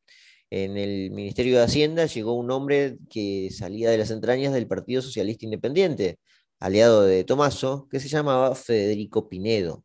[0.50, 5.02] En el Ministerio de Hacienda llegó un hombre que salía de las entrañas del Partido
[5.02, 6.20] Socialista Independiente,
[6.60, 9.84] aliado de Tomaso, que se llamaba Federico Pinedo.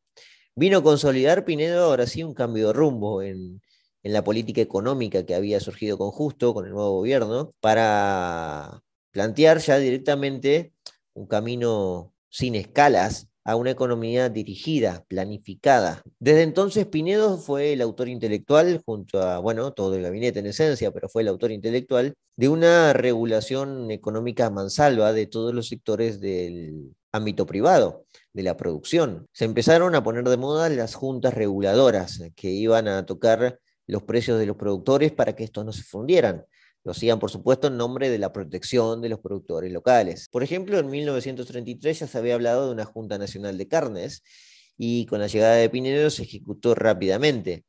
[0.54, 3.60] Vino a consolidar Pinedo ahora sí un cambio de rumbo en,
[4.02, 9.58] en la política económica que había surgido con Justo, con el nuevo gobierno, para plantear
[9.58, 10.72] ya directamente
[11.14, 16.02] un camino sin escalas a una economía dirigida, planificada.
[16.18, 20.92] Desde entonces Pinedo fue el autor intelectual, junto a, bueno, todo el gabinete en esencia,
[20.92, 26.94] pero fue el autor intelectual de una regulación económica mansalva de todos los sectores del
[27.10, 29.26] ámbito privado, de la producción.
[29.32, 33.58] Se empezaron a poner de moda las juntas reguladoras que iban a tocar
[33.92, 36.44] los precios de los productores para que estos no se fundieran.
[36.82, 40.28] Lo hacían, por supuesto, en nombre de la protección de los productores locales.
[40.30, 44.24] Por ejemplo, en 1933 ya se había hablado de una Junta Nacional de Carnes
[44.76, 47.64] y con la llegada de Pinedo se ejecutó rápidamente.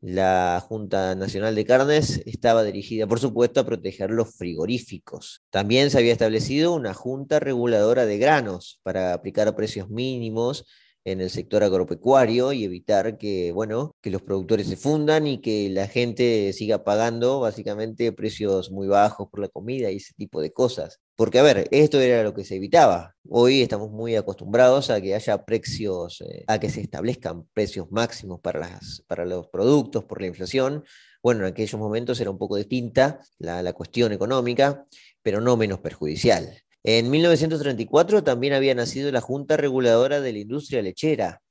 [0.00, 5.42] La Junta Nacional de Carnes estaba dirigida, por supuesto, a proteger los frigoríficos.
[5.50, 10.64] También se había establecido una Junta Reguladora de Granos para aplicar precios mínimos
[11.12, 15.68] en el sector agropecuario y evitar que, bueno, que los productores se fundan y que
[15.70, 20.52] la gente siga pagando básicamente precios muy bajos por la comida y ese tipo de
[20.52, 21.00] cosas.
[21.16, 23.14] Porque, a ver, esto era lo que se evitaba.
[23.28, 28.40] Hoy estamos muy acostumbrados a que haya precios, eh, a que se establezcan precios máximos
[28.40, 30.84] para, las, para los productos por la inflación.
[31.22, 34.86] Bueno, en aquellos momentos era un poco distinta la, la cuestión económica,
[35.22, 36.62] pero no menos perjudicial.
[36.84, 41.42] En 1934 también había nacido la Junta Reguladora de la Industria Lechera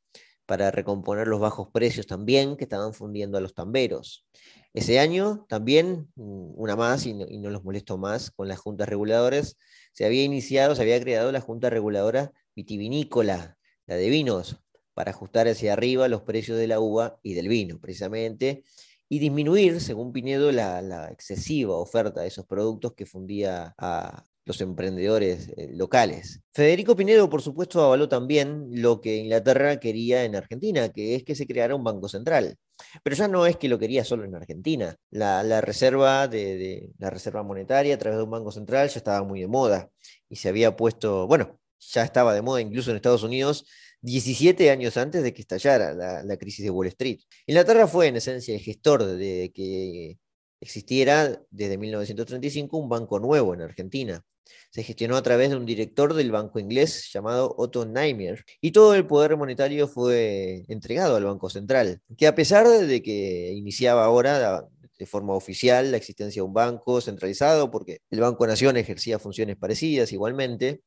[0.46, 4.26] para recomponer los bajos precios también que estaban fundiendo a los tamberos.
[4.74, 9.58] Ese año también, mm, una más, y no, los molesto más, con las juntas reguladoras,
[9.94, 14.62] se había iniciado, se había creado la Junta Reguladora Vitivinícola, la de vinos,
[14.94, 18.64] para ajustar hacia arriba los precios de la uva y del vino, precisamente,
[19.10, 24.62] y disminuir, según Pinedo, la, la excesiva oferta de esos productos que fundía a, los
[24.62, 26.40] emprendedores eh, locales.
[26.54, 31.36] Federico Pinedo, por supuesto, avaló también lo que Inglaterra quería en Argentina, que es que
[31.36, 32.56] se creara un banco central.
[33.04, 34.96] Pero ya no es que lo quería solo en Argentina.
[35.12, 39.42] La, reserva de, la reserva monetaria a través de un banco central ya estaba muy
[39.42, 39.90] de moda
[40.30, 43.66] y se había puesto, bueno, ya estaba de moda incluso en Estados Unidos
[44.02, 47.20] 17 años antes de que estallara la, la crisis de Wall Street.
[47.48, 50.18] Inglaterra fue en esencia el gestor de que
[50.60, 54.24] existiera desde 1935 un banco nuevo en Argentina.
[54.72, 58.96] Se gestionó a través de un director del banco inglés llamado Otto Naimer, y todo
[58.96, 64.66] el poder monetario fue entregado al Banco Central, que a pesar de que iniciaba ahora
[64.98, 69.58] de forma oficial la existencia de un banco centralizado, porque el Banco Nación ejercía funciones
[69.58, 70.82] parecidas igualmente,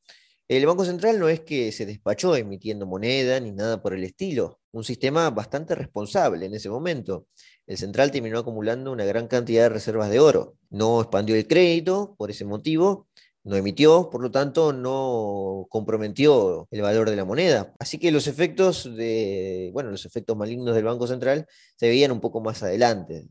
[0.47, 4.59] el Banco Central no es que se despachó emitiendo moneda ni nada por el estilo,
[4.71, 7.27] un sistema bastante responsable en ese momento.
[7.67, 10.55] El central terminó acumulando una gran cantidad de reservas de oro.
[10.69, 13.07] No expandió el crédito por ese motivo,
[13.43, 17.73] no emitió, por lo tanto no comprometió el valor de la moneda.
[17.79, 18.89] Así que los efectos
[19.73, 23.29] bueno, los efectos malignos del Banco Central se veían un poco más adelante.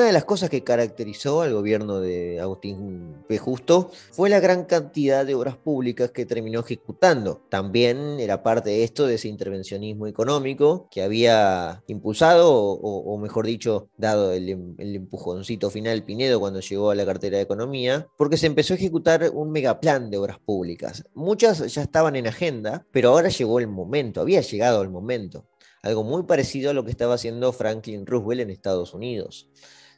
[0.00, 3.36] Una de las cosas que caracterizó al gobierno de Agustín P.
[3.36, 7.42] Justo fue la gran cantidad de obras públicas que terminó ejecutando.
[7.50, 13.90] También era parte de esto de ese intervencionismo económico que había impulsado, o, mejor dicho,
[13.98, 18.46] dado el, el, empujoncito final Pinedo cuando llegó a la cartera de Economía, porque se
[18.46, 21.04] empezó a ejecutar un megaplan de obras públicas.
[21.12, 25.44] Muchas ya estaban en agenda, pero ahora llegó el momento, había llegado el momento
[25.82, 29.48] algo muy parecido a lo que estaba haciendo Franklin Roosevelt en Estados Unidos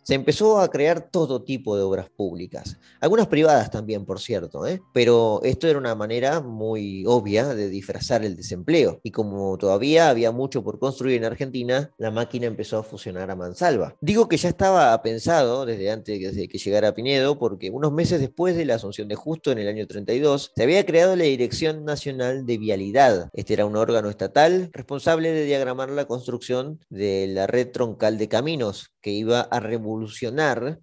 [0.03, 4.83] se empezó a crear todo tipo de obras públicas, algunas privadas también, por cierto, ¿eh?
[4.93, 9.01] pero esto era una manera muy obvia de disfrazar el desempleo.
[9.03, 13.37] Y como todavía había mucho por construir en Argentina, la máquina empezó a funcionar a
[13.37, 13.97] mansalva.
[14.01, 18.57] Digo que ya estaba pensado desde antes de que llegara Pinedo, porque unos meses después
[18.57, 22.47] de la asunción de Justo en el año 32, se había creado la Dirección Nacional
[22.47, 23.29] de Vialidad.
[23.33, 28.29] Este era un órgano estatal responsable de diagramar la construcción de la red troncal de
[28.29, 29.92] caminos que iba a revolucionar,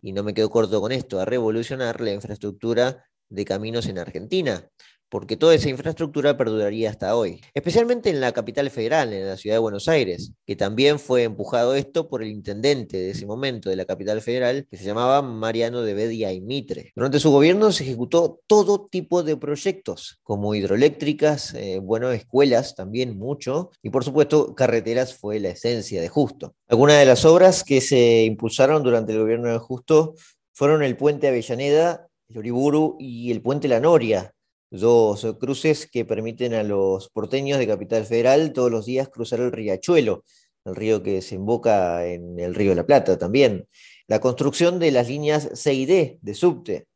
[0.01, 4.69] y no me quedo corto con esto, a revolucionar la infraestructura de caminos en Argentina
[5.09, 9.55] porque toda esa infraestructura perduraría hasta hoy, especialmente en la capital federal, en la ciudad
[9.55, 13.75] de Buenos Aires, que también fue empujado esto por el intendente de ese momento de
[13.75, 16.91] la capital federal, que se llamaba Mariano de Bedia y Mitre.
[16.95, 23.17] Durante su gobierno se ejecutó todo tipo de proyectos, como hidroeléctricas, eh, bueno, escuelas también
[23.17, 26.55] mucho, y por supuesto carreteras fue la esencia de Justo.
[26.67, 30.13] Algunas de las obras que se impulsaron durante el gobierno de Justo
[30.53, 34.33] fueron el puente Avellaneda, el Uriburu y el puente La Noria,
[34.71, 39.51] dos cruces que permiten a los porteños de Capital Federal todos los días cruzar el
[39.51, 40.23] riachuelo,
[40.65, 43.67] el río que se emboca en el río de la Plata también.
[44.07, 46.87] La construcción de las líneas C y D de subte,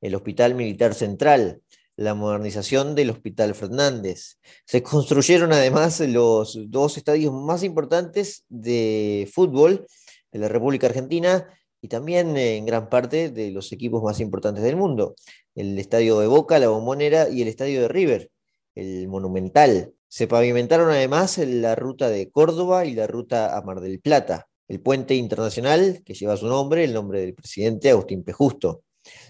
[0.00, 1.62] el Hospital Militar Central,
[1.96, 4.38] la modernización del Hospital Fernández.
[4.66, 9.86] Se construyeron además los dos estadios más importantes de fútbol
[10.32, 11.46] de la República Argentina
[11.80, 15.14] y también en gran parte de los equipos más importantes del mundo
[15.54, 18.30] el estadio de Boca, la Bombonera y el estadio de River,
[18.74, 19.92] el Monumental.
[20.08, 24.80] Se pavimentaron además la ruta de Córdoba y la ruta a Mar del Plata, el
[24.80, 28.32] puente internacional que lleva su nombre, el nombre del presidente Agustín P.
[28.32, 28.82] Justo.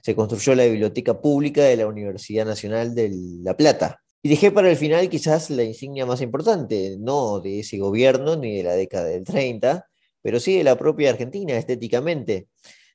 [0.02, 3.10] Se construyó la biblioteca pública de la Universidad Nacional de
[3.42, 4.00] La Plata.
[4.22, 8.58] Y dejé para el final quizás la insignia más importante, no de ese gobierno ni
[8.58, 9.84] de la década del 30,
[10.20, 12.46] pero sí de la propia Argentina estéticamente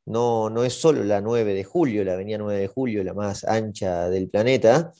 [0.07, 3.43] no, no es solo la 9 de julio, la avenida 9 de julio, la más
[3.43, 4.91] ancha del planeta,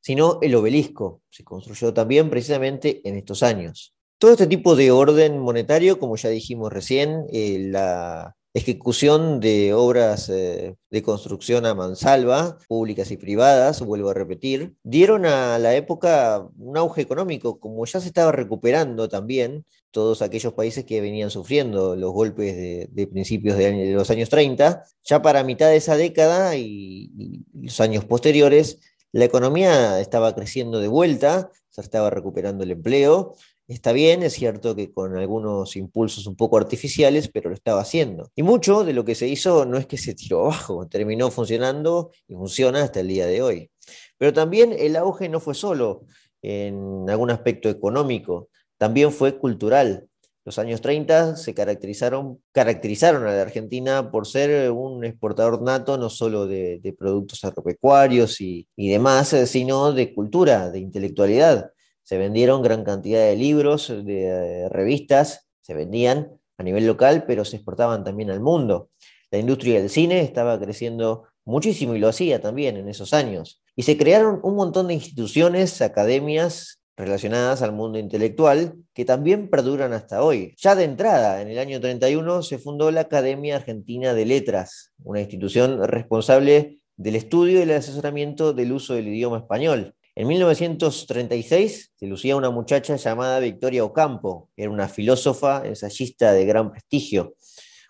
[0.00, 1.22] sino el obelisco.
[1.30, 3.94] Se construyó también precisamente en estos años.
[4.18, 10.30] Todo este tipo de orden monetario, como ya dijimos recién, eh, la ejecución de obras
[10.30, 16.48] eh, de construcción a mansalva, públicas y privadas, vuelvo a repetir, dieron a la época
[16.56, 21.96] un auge económico, como ya se estaba recuperando también todos aquellos países que venían sufriendo
[21.96, 27.10] los golpes de, principios de, los años 30, ya para mitad de esa década y,
[27.18, 28.78] y los años posteriores,
[29.12, 33.34] la economía estaba creciendo de vuelta, se estaba recuperando el empleo,
[33.68, 38.30] Está bien, es cierto que con algunos impulsos un poco artificiales, pero lo estaba haciendo.
[38.36, 42.12] Y mucho de lo que se hizo no es que se tiró abajo, terminó funcionando
[42.28, 43.70] y funciona hasta el día de hoy.
[44.18, 46.04] Pero también el auge no fue solo
[46.42, 50.06] en algún aspecto económico, también fue cultural.
[50.44, 56.08] Los años 30 se caracterizaron, caracterizaron a la Argentina por ser un exportador nato no
[56.08, 61.72] solo de, productos agropecuarios y, y demás, sino de cultura, de intelectualidad
[62.06, 67.56] se vendieron gran cantidad de libros, de, revistas, se vendían a nivel local, pero se
[67.56, 68.90] exportaban también al mundo.
[69.32, 73.60] La industria del cine estaba creciendo muchísimo y lo hacía también en esos años.
[73.74, 79.92] Y se crearon un montón de instituciones, academias relacionadas al mundo intelectual que también perduran
[79.92, 80.54] hasta hoy.
[80.58, 85.20] Ya de entrada, en el año 31, se fundó la Academia Argentina de Letras, una
[85.20, 89.95] institución responsable del estudio y el asesoramiento del uso del idioma español.
[90.18, 96.70] En 1936 se lucía una muchacha llamada Victoria Ocampo, era una filósofa, ensayista de gran
[96.70, 97.34] prestigio.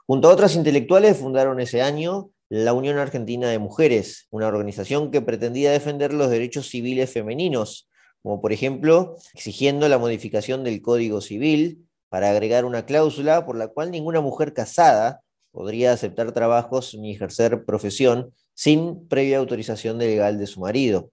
[0.08, 5.22] Junto a otras intelectuales fundaron ese año la Unión Argentina de Mujeres, una organización que
[5.22, 7.88] pretendía defender los derechos civiles femeninos,
[8.24, 13.68] como por ejemplo exigiendo la modificación del Código Civil para agregar una cláusula por la
[13.68, 15.20] cual ninguna mujer casada
[15.52, 21.12] podría aceptar trabajos ni ejercer profesión sin previa autorización legal de su marido.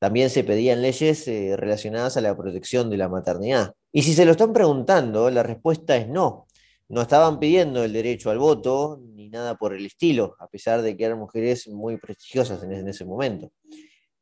[0.00, 3.74] También se pedían leyes eh, relacionadas a la protección de la maternidad.
[3.92, 6.46] Y si se lo están preguntando, la respuesta es no.
[6.88, 10.96] No estaban pidiendo el derecho al voto ni nada por el estilo, a pesar de
[10.96, 13.52] que eran mujeres muy prestigiosas en ese momento.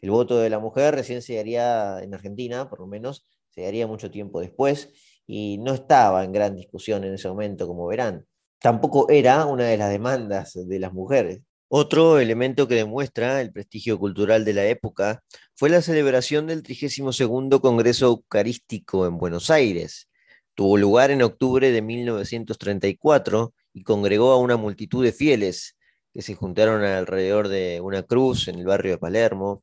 [0.01, 3.87] El voto de la mujer recién se haría en Argentina, por lo menos, se haría
[3.87, 4.91] mucho tiempo después,
[5.29, 8.27] y no estaba en gran discusión en ese momento, como verán.
[8.59, 11.43] Tampoco era una de las demandas de las mujeres.
[11.71, 15.23] Otro elemento que demuestra el prestigio cultural de la época
[15.55, 20.09] fue la celebración del 32 Congreso Eucarístico en Buenos Aires.
[20.55, 25.77] Tuvo lugar en octubre de 1934 y congregó a una multitud de fieles
[26.15, 29.63] que se juntaron alrededor de una cruz en el barrio de Palermo.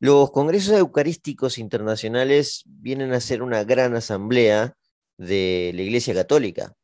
[0.00, 4.74] Los congresos eucarísticos internacionales vienen a ser una gran asamblea
[5.18, 6.74] de la Iglesia Católica,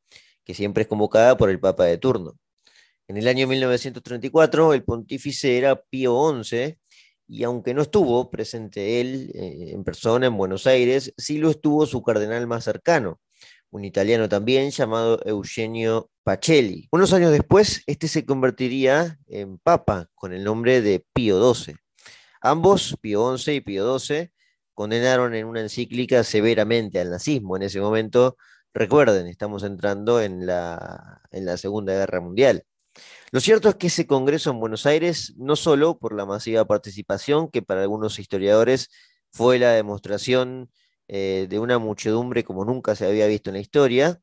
[0.45, 2.39] que siempre es convocada por el Papa de turno.
[3.09, 6.79] En el año 1934 el pontífice era Pío XI
[7.27, 11.87] y aunque no estuvo presente él eh, en persona en Buenos Aires, sí lo estuvo
[11.87, 13.19] su cardenal más cercano,
[13.71, 16.87] un italiano también llamado Eugenio Pacelli.
[16.93, 21.77] Unos años después, este se convertiría en papa con el nombre de Pío XII.
[22.43, 24.31] Ambos, Pío XI y Pío XII,
[24.75, 27.57] condenaron en una encíclica severamente al nazismo.
[27.57, 28.37] En ese momento,
[28.75, 32.65] recuerden, estamos entrando en la, en la Segunda Guerra Mundial.
[33.31, 37.51] Lo cierto es que ese Congreso en Buenos Aires, no solo por la masiva participación,
[37.51, 38.89] que para algunos historiadores
[39.31, 40.71] fue la demostración
[41.09, 44.21] eh, de una muchedumbre como nunca se había visto en la historia,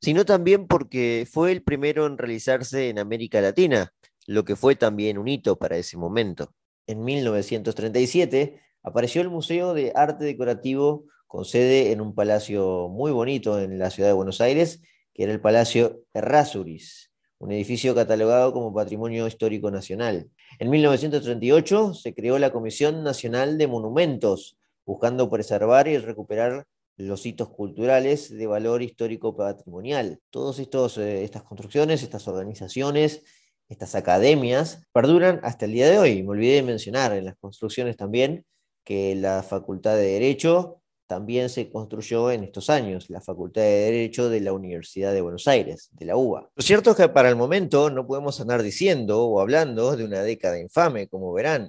[0.00, 3.92] sino también porque fue el primero en realizarse en América Latina,
[4.26, 6.54] lo que fue también un hito para ese momento.
[6.86, 13.58] En 1937 apareció el Museo de Arte Decorativo con sede en un palacio muy bonito
[13.58, 14.80] en la ciudad de Buenos Aires,
[15.12, 17.13] que era el Palacio Errázuriz
[17.44, 20.30] un edificio catalogado como Patrimonio Histórico Nacional.
[20.58, 26.64] En 1938 se creó la Comisión Nacional de Monumentos, buscando preservar y recuperar
[26.96, 30.20] los hitos culturales de valor histórico patrimonial.
[30.30, 33.22] Todas eh, estas construcciones, estas organizaciones,
[33.68, 36.22] estas academias perduran hasta el día de hoy.
[36.22, 38.46] Me olvidé de mencionar en las construcciones también
[38.84, 44.28] que la Facultad de Derecho también se construyó en estos años, la Facultad de Derecho
[44.28, 46.50] de la Universidad de Buenos Aires, de la UBA.
[46.54, 50.22] Lo cierto es que para el momento no podemos andar diciendo o hablando de una
[50.22, 51.68] década infame, como verán.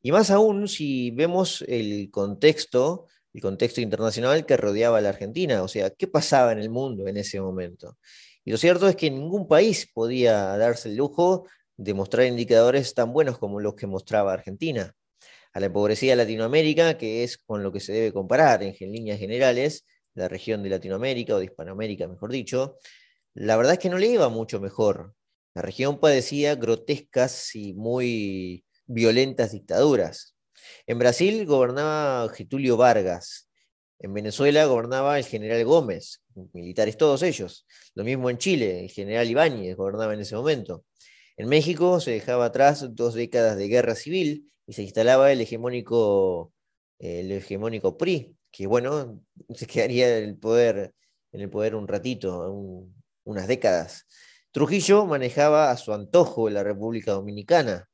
[0.00, 5.62] Y más aún si vemos el contexto, el contexto internacional que rodeaba a la Argentina,
[5.62, 7.98] o sea, qué pasaba en el mundo en ese momento.
[8.44, 13.12] Y lo cierto es que ningún país podía darse el lujo de mostrar indicadores tan
[13.12, 14.94] buenos como los que mostraba Argentina
[15.52, 19.86] a la empobrecida Latinoamérica, que es con lo que se debe comparar en, líneas generales,
[20.14, 22.76] la región de Latinoamérica o de Hispanoamérica, mejor dicho,
[23.34, 25.14] la verdad es que no le iba mucho mejor.
[25.54, 30.34] La región padecía grotescas y muy violentas dictaduras.
[30.86, 33.48] En Brasil gobernaba Getulio Vargas.
[34.00, 36.22] En Venezuela gobernaba el general Gómez,
[36.52, 37.66] militares todos ellos.
[37.94, 40.84] Lo mismo en Chile, el general Ibáñez gobernaba en ese momento.
[41.36, 46.52] En México se dejaba atrás dos décadas de guerra civil y se instalaba el hegemónico,
[46.98, 50.94] el hegemónico PRI, que bueno, se quedaría en el poder,
[51.32, 52.52] en el poder un ratito,
[53.24, 54.06] unas décadas.
[54.50, 57.88] Trujillo manejaba a su antojo la República Dominicana.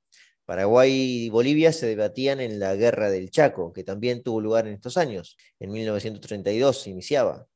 [0.46, 4.74] Paraguay y Bolivia se debatían en la Guerra del Chaco, que también tuvo lugar en
[4.74, 5.36] estos años.
[5.60, 7.46] En 1932 se iniciaba.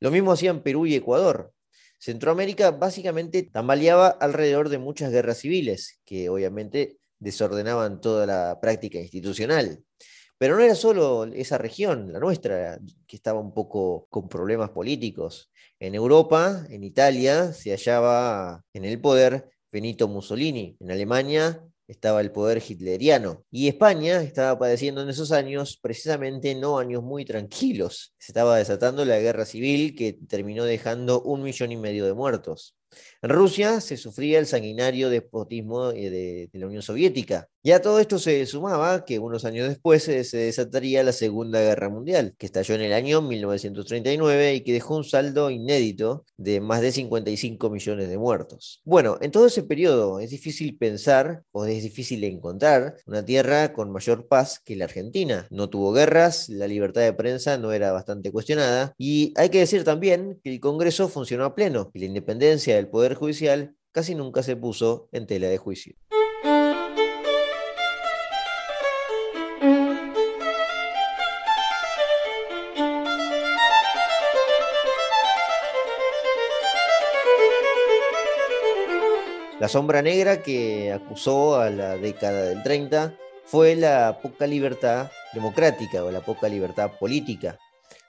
[0.00, 1.52] Lo mismo hacían Perú y Ecuador.
[1.98, 9.82] Centroamérica básicamente tambaleaba alrededor de muchas guerras civiles, que obviamente desordenaban toda la práctica institucional.
[10.38, 15.50] Pero no era solo esa región, la nuestra, que estaba un poco con problemas políticos.
[15.80, 20.76] En Europa, en Italia, se hallaba en el poder Benito Mussolini.
[20.80, 23.44] En Alemania estaba el poder hitleriano.
[23.50, 28.14] Y España estaba padeciendo en esos años precisamente no años muy tranquilos.
[28.18, 32.76] Se estaba desatando la guerra civil que terminó dejando un millón y medio de muertos.
[33.22, 37.48] En Rusia se sufría el sanguinario despotismo eh, de, la Unión Soviética.
[37.66, 41.88] Y a todo esto se sumaba que unos años después se, desataría la Segunda Guerra
[41.88, 46.82] Mundial, que estalló en el año 1939 y que dejó un saldo inédito de más
[46.82, 48.82] de 55 millones de muertos.
[48.84, 53.90] Bueno, en todo ese periodo es difícil pensar o es difícil encontrar una tierra con
[53.90, 55.46] mayor paz que la Argentina.
[55.48, 59.84] No tuvo guerras, la libertad de prensa no era bastante cuestionada y hay que decir
[59.84, 64.42] también que el Congreso funcionó a pleno y la independencia del Poder Judicial casi nunca
[64.42, 65.94] se puso en tela de juicio.
[79.60, 86.04] La sombra negra que acusó a la década del 30 fue la poca libertad democrática
[86.04, 87.56] o la poca libertad política.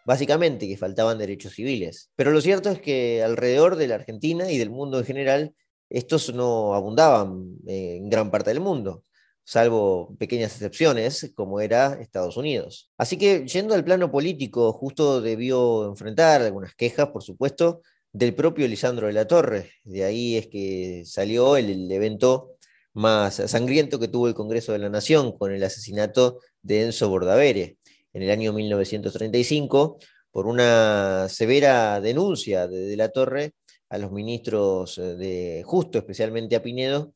[0.05, 2.09] Básicamente que faltaban derechos civiles.
[2.15, 5.55] Pero lo cierto es que alrededor de la Argentina y del mundo en general,
[5.87, 9.03] estos no abundaban en gran parte del mundo
[9.45, 12.91] salvo pequeñas excepciones, como era Estados Unidos.
[12.97, 17.81] Así que, yendo al plano político, justo debió enfrentar algunas quejas, por supuesto,
[18.15, 19.71] del propio Lisandro de la Torre.
[19.83, 22.55] De ahí es que salió el, evento
[22.93, 27.77] más sangriento que tuvo el Congreso de la Nación con el asesinato de Enzo Bordavere
[28.13, 29.99] en el año 1935
[30.31, 33.53] por una severa denuncia de, de la Torre
[33.89, 37.13] a los ministros eh, de Justo, especialmente a Pinedo,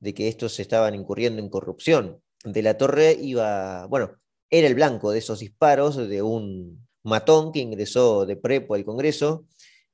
[0.00, 2.20] de que estos estaban incurriendo en corrupción.
[2.44, 4.16] De la Torre iba, bueno,
[4.50, 9.46] era el blanco de esos disparos de un matón que ingresó de prepo al Congreso,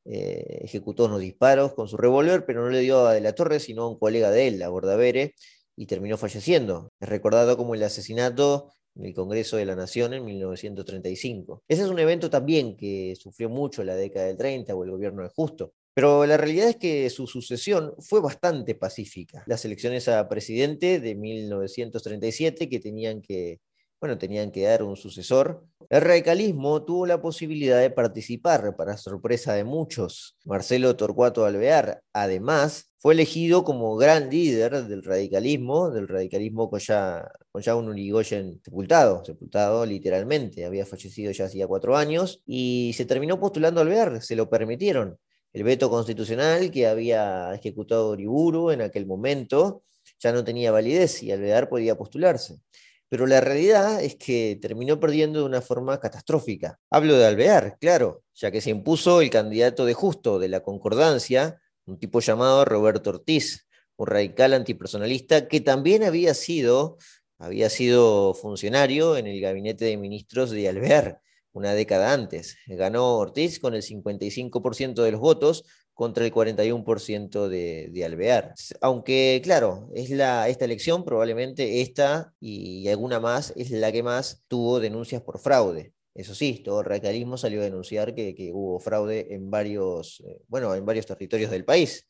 [0.05, 3.61] eh, ejecutó unos disparos con su revólver, pero no le dio a De la Torre,
[3.61, 5.35] sino a un colega de él, a Bordavere,
[5.77, 6.93] y terminó falleciendo.
[7.01, 11.63] Es recordado como el asesinato en el Congreso de la Nación en 1935.
[11.69, 15.23] Ese es un evento también que sufrió mucho la década del 30 o el gobierno
[15.23, 15.73] de Justo.
[15.95, 19.43] Pero la realidad es que su sucesión fue bastante pacífica.
[19.47, 23.61] Las elecciones a presidente de 1937 que tenían que,
[24.01, 25.65] bueno, tenían que dar un sucesor.
[25.91, 30.37] El radicalismo tuvo la posibilidad de participar, para sorpresa de muchos.
[30.45, 37.75] Marcelo Torcuato Alvear, además, fue elegido como gran líder del radicalismo, del radicalismo con ya,
[37.75, 43.81] un Urigoyen sepultado, sepultado literalmente, había fallecido ya hacía cuatro años, y se terminó postulando
[43.81, 45.19] Alvear, se lo permitieron
[45.55, 49.85] el veto constitucional que había ejecutado Uriburu en aquel momento
[50.21, 52.61] ya no tenía validez y Alvear podía postularse.
[53.09, 56.79] Pero la realidad es que terminó perdiendo de una forma catastrófica.
[56.91, 61.61] Hablo de Alvear, claro, ya que se impuso el candidato de justo de la concordancia,
[61.87, 66.99] un tipo llamado Roberto Ortiz, un radical antipersonalista que también había sido,
[67.39, 71.23] había sido funcionario en el gabinete de ministros de Alvear
[71.59, 72.57] una década antes.
[72.67, 75.65] Ganó Ortiz con el 55% de los votos
[75.99, 78.55] contra el 41% de, de, Alvear.
[78.81, 84.45] Aunque, claro, es la, esta elección, probablemente esta y alguna más, es la que más
[84.47, 85.93] tuvo denuncias por fraude.
[86.15, 90.41] Eso sí, todo el radicalismo salió a denunciar que, que hubo fraude en varios, eh,
[90.47, 92.07] bueno, en varios territorios del país.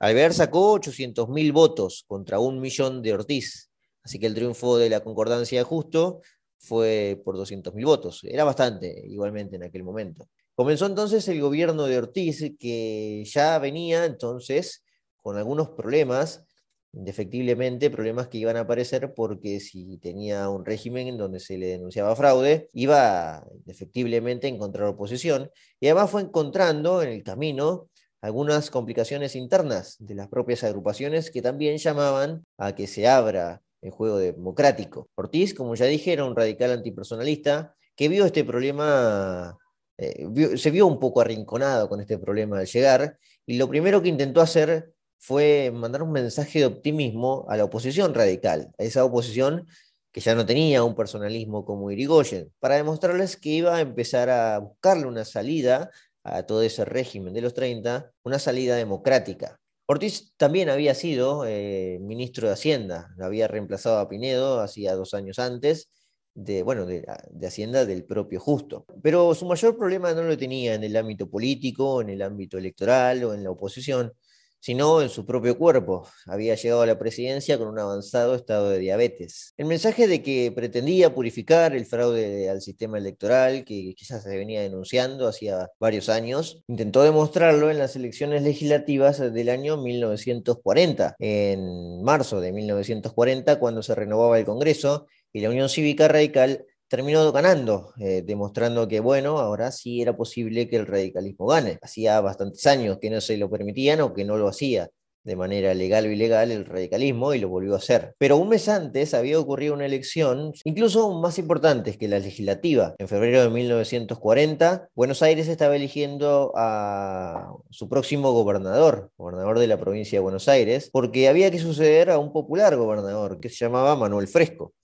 [0.00, 3.70] Alvear sacó 800.000 votos contra un millón de Ortiz.
[4.02, 6.22] Así que el triunfo de la concordancia justo
[6.56, 8.24] fue por 200.000 votos.
[8.24, 10.26] Era bastante, igualmente, en aquel momento.
[10.56, 14.82] Comenzó entonces el gobierno de Ortiz, que ya venía entonces
[15.22, 16.46] con algunos problemas,
[16.94, 21.66] indefectiblemente problemas que iban a aparecer porque si tenía un régimen en donde se le
[21.66, 27.90] denunciaba fraude, iba indefectiblemente a encontrar oposición y además fue encontrando en el camino
[28.22, 33.90] algunas complicaciones internas de las propias agrupaciones que también llamaban a que se abra en
[33.90, 35.10] juego democrático.
[35.16, 39.58] Ortiz, como ya dije, era un radical antipersonalista que vio este problema,
[39.98, 44.08] eh, se vio un poco arrinconado con este problema al llegar, y lo primero que
[44.08, 49.66] intentó hacer fue mandar un mensaje de optimismo a la oposición radical, a esa oposición
[50.12, 54.58] que ya no tenía un personalismo como Irigoyen, para demostrarles que iba a empezar a
[54.58, 55.90] buscarle una salida
[56.24, 59.60] a todo ese régimen de los 30, una salida democrática.
[59.86, 65.38] Ortiz también había sido eh, ministro de Hacienda, había reemplazado a Pinedo hacía dos años
[65.38, 65.90] antes,
[66.36, 68.84] de, bueno, de, de, Hacienda del propio Justo.
[69.02, 73.24] Pero su mayor problema no lo tenía en el ámbito político, en el ámbito electoral
[73.24, 74.12] o en la oposición,
[74.60, 76.08] sino en su propio cuerpo.
[76.26, 79.54] Había llegado a la presidencia con un avanzado estado de diabetes.
[79.56, 84.62] El mensaje de que pretendía purificar el fraude al sistema electoral, que quizás se venía
[84.62, 92.40] denunciando hacía varios años, intentó demostrarlo en las elecciones legislativas del año 1940, en marzo
[92.40, 98.22] de 1940, cuando se renovaba el Congreso y la Unión Cívica Radical terminó ganando, eh,
[98.24, 101.78] demostrando que, bueno, ahora sí era posible que el radicalismo gane.
[101.82, 104.88] Hacía bastantes años que no se lo permitían o que no lo hacía
[105.26, 108.14] de manera legal o ilegal el radicalismo y lo volvió a hacer.
[108.16, 112.94] Pero un mes antes había ocurrido una elección, incluso más importante que la legislativa.
[112.98, 119.80] En febrero de 1940, Buenos Aires estaba eligiendo a su próximo gobernador, gobernador de la
[119.80, 123.96] provincia de Buenos Aires, porque había que suceder a un popular gobernador que se llamaba
[123.96, 124.74] Manuel Fresco.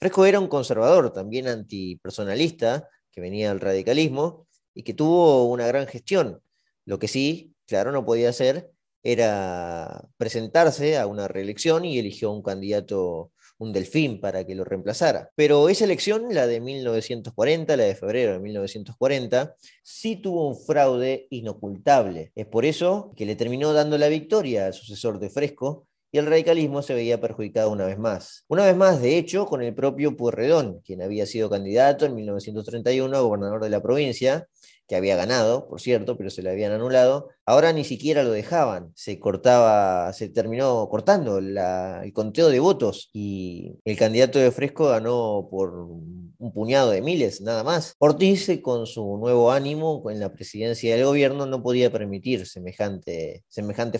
[0.00, 5.86] Fresco era un conservador, también antipersonalista, que venía del radicalismo y que tuvo una gran
[5.86, 6.40] gestión.
[6.86, 8.70] Lo que sí, claro, no podía hacer
[9.02, 15.30] era presentarse a una reelección y eligió un candidato, un delfín, para que lo reemplazara.
[15.36, 21.26] Pero esa elección, la de 1940, la de febrero de 1940, sí tuvo un fraude
[21.28, 22.32] inocultable.
[22.34, 26.26] Es por eso que le terminó dando la victoria al sucesor de Fresco y el
[26.26, 28.44] radicalismo se veía perjudicado una vez más.
[28.48, 33.16] Una vez más, de hecho, con el propio Pueyrredón, quien había sido candidato en 1931
[33.16, 34.48] a gobernador de la provincia,
[34.90, 38.90] que había ganado, por cierto, pero se le habían anulado, ahora ni siquiera lo dejaban.
[38.96, 45.46] Se cortaba, se terminó cortando el conteo de votos y el candidato de Fresco ganó
[45.48, 47.94] por un puñado de miles, nada más.
[47.98, 53.44] Ortiz, con su nuevo ánimo en la presidencia del gobierno, no podía permitir semejante,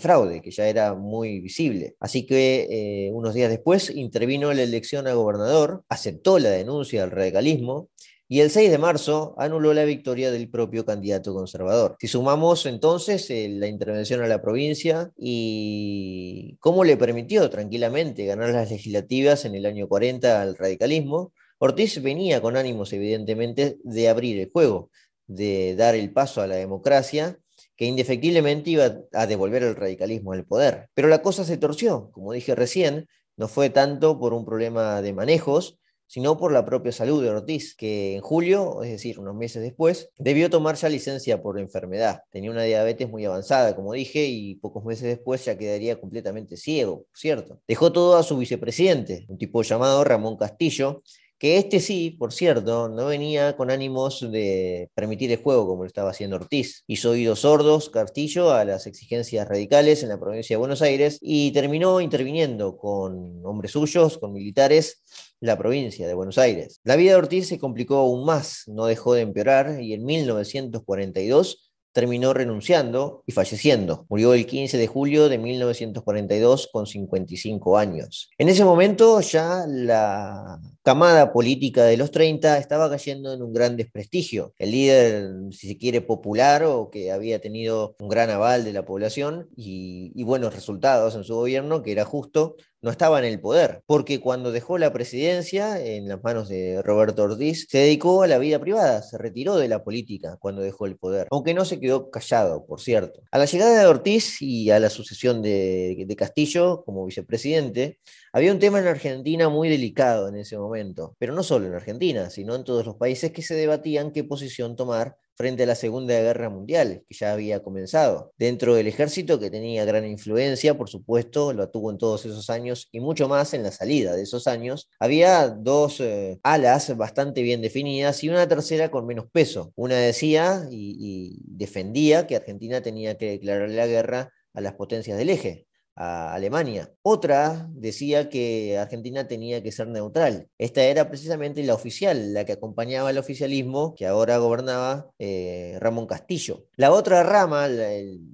[0.01, 1.95] fraude, que ya era muy visible.
[2.01, 7.11] Así que eh, unos días después intervino la elección a gobernador, aceptó la denuncia del
[7.11, 7.87] radicalismo
[8.31, 11.97] y el 6 de marzo anuló la victoria del propio candidato conservador.
[11.99, 18.51] Si sumamos entonces eh, la intervención a la provincia y cómo le permitió tranquilamente ganar
[18.51, 24.39] las legislativas en el año 40 al radicalismo, Ortiz venía con ánimos evidentemente de abrir
[24.39, 24.91] el juego,
[25.27, 27.37] de dar el paso a la democracia
[27.75, 30.87] que indefectiblemente iba a devolver el radicalismo al poder.
[30.93, 35.11] Pero la cosa se torció, como dije recién, no fue tanto por un problema de
[35.11, 35.80] manejos,
[36.11, 40.09] sino por la propia salud de Ortiz, que en julio, es decir, unos meses después,
[40.17, 42.23] debió tomar ya licencia por enfermedad.
[42.31, 47.05] Tenía una diabetes muy avanzada, como dije, y pocos meses después ya quedaría completamente ciego,
[47.13, 47.61] ¿cierto?
[47.65, 51.01] Dejó todo a su vicepresidente, un tipo llamado Ramón Castillo,
[51.41, 55.87] que este sí, por cierto, no venía con ánimos de permitir el juego como lo
[55.87, 56.83] estaba haciendo Ortiz.
[56.85, 61.51] Hizo oídos sordos Castillo a las exigencias radicales en la provincia de Buenos Aires y
[61.51, 65.01] terminó interviniendo con hombres suyos, con militares,
[65.39, 66.79] la provincia de Buenos Aires.
[66.83, 71.70] La vida de Ortiz se complicó aún más, no dejó de empeorar y en 1942
[71.91, 74.05] terminó renunciando y falleciendo.
[74.09, 78.29] Murió el 15 de julio de 1942 con 55 años.
[78.37, 83.77] En ese momento ya la camada política de los 30 estaba cayendo en un gran
[83.77, 84.53] desprestigio.
[84.57, 88.85] El líder, si se quiere, popular o que había tenido un gran aval de la
[88.85, 93.39] población y, y buenos resultados en su gobierno, que era justo, no estaba en el
[93.39, 98.27] poder, porque cuando dejó la presidencia en las manos de Roberto Ortiz, se dedicó a
[98.27, 101.79] la vida privada, se retiró de la política cuando dejó el poder, aunque no se
[101.79, 103.21] quedó callado, por cierto.
[103.31, 107.99] A la llegada de Ortiz y a la sucesión de, de Castillo como vicepresidente,
[108.33, 112.29] había un tema en Argentina muy delicado en ese momento, pero no solo en Argentina,
[112.29, 116.13] sino en todos los países que se debatían qué posición tomar frente a la Segunda
[116.19, 118.33] Guerra Mundial, que ya había comenzado.
[118.37, 122.89] Dentro del ejército, que tenía gran influencia, por supuesto, lo tuvo en todos esos años
[122.91, 127.61] y mucho más en la salida de esos años, había dos eh, alas bastante bien
[127.61, 129.73] definidas y una tercera con menos peso.
[129.75, 135.17] Una decía y, y defendía que Argentina tenía que declarar la guerra a las potencias
[135.17, 135.67] del eje,
[136.01, 136.93] Alemania.
[137.03, 140.47] Otra decía que Argentina tenía que ser neutral.
[140.57, 146.07] Esta era precisamente la oficial, la que acompañaba al oficialismo que ahora gobernaba eh, Ramón
[146.07, 146.65] Castillo.
[146.75, 147.67] La otra rama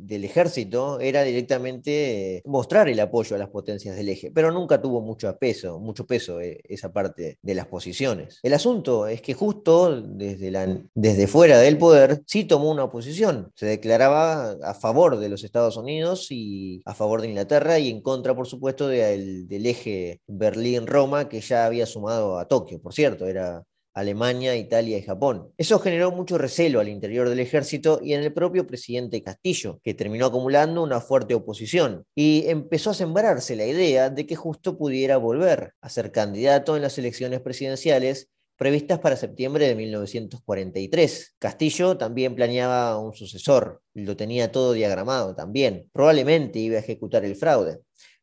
[0.07, 4.81] del ejército era directamente eh, mostrar el apoyo a las potencias del eje, pero nunca
[4.81, 8.39] tuvo mucho peso, mucho peso eh, esa parte de las posiciones.
[8.41, 13.51] El asunto es que justo desde, desde fuera del poder sí tomó una posición.
[13.55, 18.01] Se declaraba a favor de los Estados Unidos y a favor de Inglaterra y en
[18.01, 23.63] contra, por supuesto, del eje Berlín-Roma, que ya había sumado a Tokio, por cierto, era
[23.97, 25.51] Alemania, Italia y Japón.
[25.57, 29.95] Eso generó mucho recelo al interior del ejército y en el propio presidente Castillo, que
[29.95, 35.17] terminó acumulando una fuerte oposición y empezó a sembrarse la idea de que justo pudiera
[35.17, 41.35] volver a ser candidato en las elecciones presidenciales previstas para septiembre de 1943.
[41.39, 45.89] Castillo también planeaba un sucesor, lo tenía todo diagramado también.
[45.91, 47.79] Probablemente iba a ejecutar el fraude.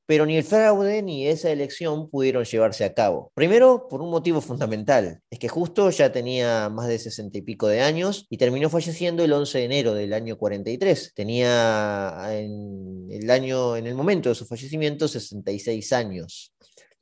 [0.07, 3.33] Pero ni el fraude ni esa elección pudieron llevarse a cabo.
[3.35, 7.69] Primero, por un motivo fundamental, es que justo ya tenía más de sesenta y pico
[7.69, 11.13] de años y terminó falleciendo el 11 de enero del año 43.
[11.15, 16.55] Tenía en el, año, en el momento de su fallecimiento 66 años.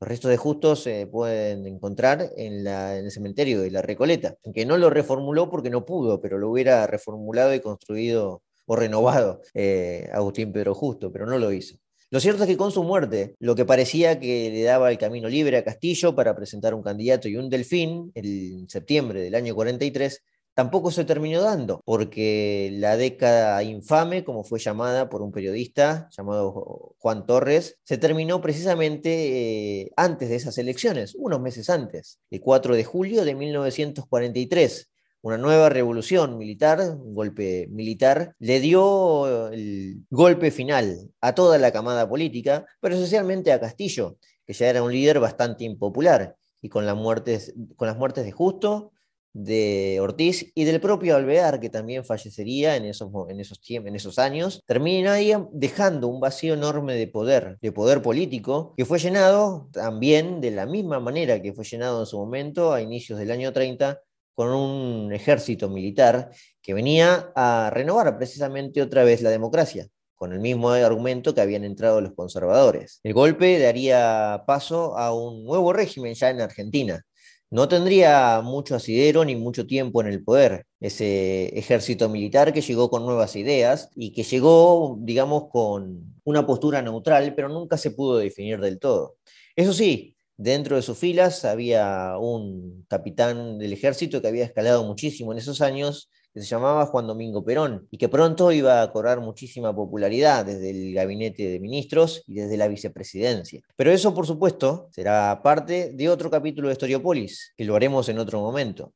[0.02, 4.76] Los restos de Justo se pueden encontrar en, el cementerio de la Recoleta, que no
[4.76, 10.52] lo reformuló porque no pudo, pero lo hubiera reformulado y construido o renovado eh, Agustín
[10.52, 11.76] Pedro Justo, pero no lo hizo.
[12.12, 15.30] Lo cierto es que con su muerte, lo que parecía que le daba el camino
[15.30, 20.22] libre a Castillo para presentar un candidato y un delfín, en septiembre del año 43,
[20.52, 26.94] tampoco se terminó dando, porque la década infame, como fue llamada por un periodista llamado
[26.98, 32.76] Juan Torres, se terminó precisamente eh, antes de esas elecciones, unos meses antes, el 4
[32.76, 34.91] de julio de 1943.
[35.22, 41.70] Una nueva revolución militar, un golpe militar, le dio el golpe final a toda la
[41.70, 46.84] camada política, pero especialmente a Castillo, que ya era un líder bastante impopular, y con,
[46.84, 48.90] con las muertes de Justo,
[49.32, 54.18] de Ortiz y del propio Alvear, que también fallecería en esos, en esos, en esos
[54.18, 60.40] años, terminaría dejando un vacío enorme de poder, de poder político, que fue llenado también
[60.40, 64.00] de la misma manera que fue llenado en su momento a inicios del año 30
[64.34, 66.30] con un ejército militar
[66.60, 71.64] que venía a renovar precisamente otra vez la democracia con el mismo argumento que habían
[71.64, 73.00] entrado los conservadores.
[73.02, 77.04] El golpe daría paso a un nuevo régimen ya en Argentina,
[77.52, 80.64] no tendría mucho asidero ni mucho tiempo en el poder.
[80.80, 86.80] Ese ejército militar que llegó con nuevas ideas y que llegó, digamos, con una postura
[86.80, 89.16] neutral, pero nunca se pudo definir del todo.
[89.54, 95.32] Eso sí, dentro de sus filas había un capitán del ejército que había escalado muchísimo
[95.32, 99.20] en esos años que se llamaba Juan Domingo Perón y que pronto iba a cobrar
[99.20, 103.60] muchísima popularidad desde el gabinete de ministros y desde la vicepresidencia.
[103.76, 108.18] Pero eso, por supuesto, será parte de otro capítulo de Historiopolis, que lo haremos en
[108.18, 108.92] otro momento.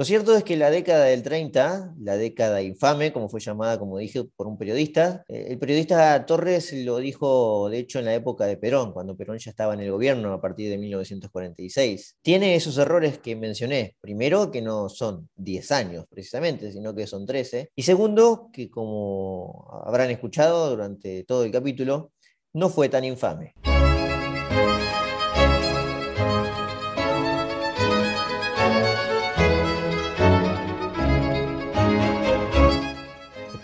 [0.00, 3.98] Lo cierto es que la década del 30, la década infame, como fue llamada, como
[3.98, 8.46] dije, por un periodista, eh, el periodista Torres lo dijo, de hecho, en la época
[8.46, 12.16] de Perón, cuando Perón ya estaba en el gobierno a partir de 1946.
[12.22, 13.96] Tiene esos errores que mencioné.
[14.00, 17.72] Primero, que no son 10 años precisamente, sino que son 13.
[17.74, 22.12] Y segundo, que como habrán escuchado durante todo el capítulo,
[22.52, 23.52] no fue tan infame.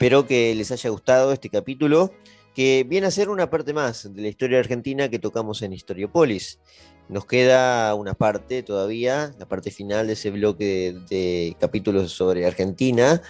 [0.04, 2.12] Espero que les haya gustado este capítulo,
[2.54, 6.60] que viene a ser una parte más de la historia argentina que tocamos en Historiopolis.
[7.08, 13.22] Nos queda una parte todavía, la parte final de ese bloque de, capítulos sobre Argentina,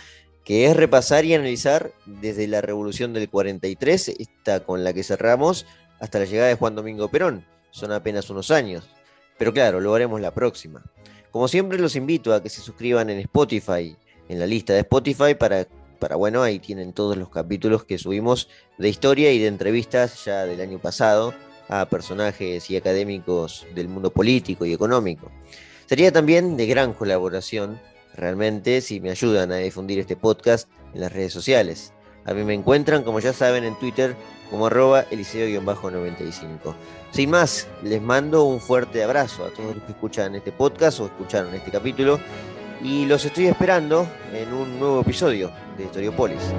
[0.44, 5.66] que es repasar y analizar desde la revolución del 43, esta con la que cerramos,
[6.00, 7.46] hasta la llegada de Juan Domingo Perón.
[7.70, 8.84] Son apenas unos años.
[9.38, 10.82] Pero claro, lo haremos la próxima.
[11.30, 13.96] Como siempre, los invito a que se suscriban en Spotify,
[14.28, 15.68] en la lista de Spotify, para
[16.04, 20.44] para bueno, ahí tienen todos los capítulos que subimos de historia y de entrevistas ya
[20.44, 21.32] del año pasado
[21.70, 25.32] a personajes y académicos del mundo político y económico.
[25.86, 27.80] Sería también de gran colaboración
[28.14, 31.94] realmente si me ayudan a difundir este podcast en las redes sociales.
[32.26, 34.14] A mí me encuentran, como ya saben, en Twitter
[34.50, 36.74] como arroba eliseo-95.
[37.12, 41.06] Sin más, les mando un fuerte abrazo a todos los que escuchan este podcast o
[41.06, 42.20] escucharon este capítulo
[42.84, 46.52] y los estoy esperando en un nuevo episodio de Historiopolis.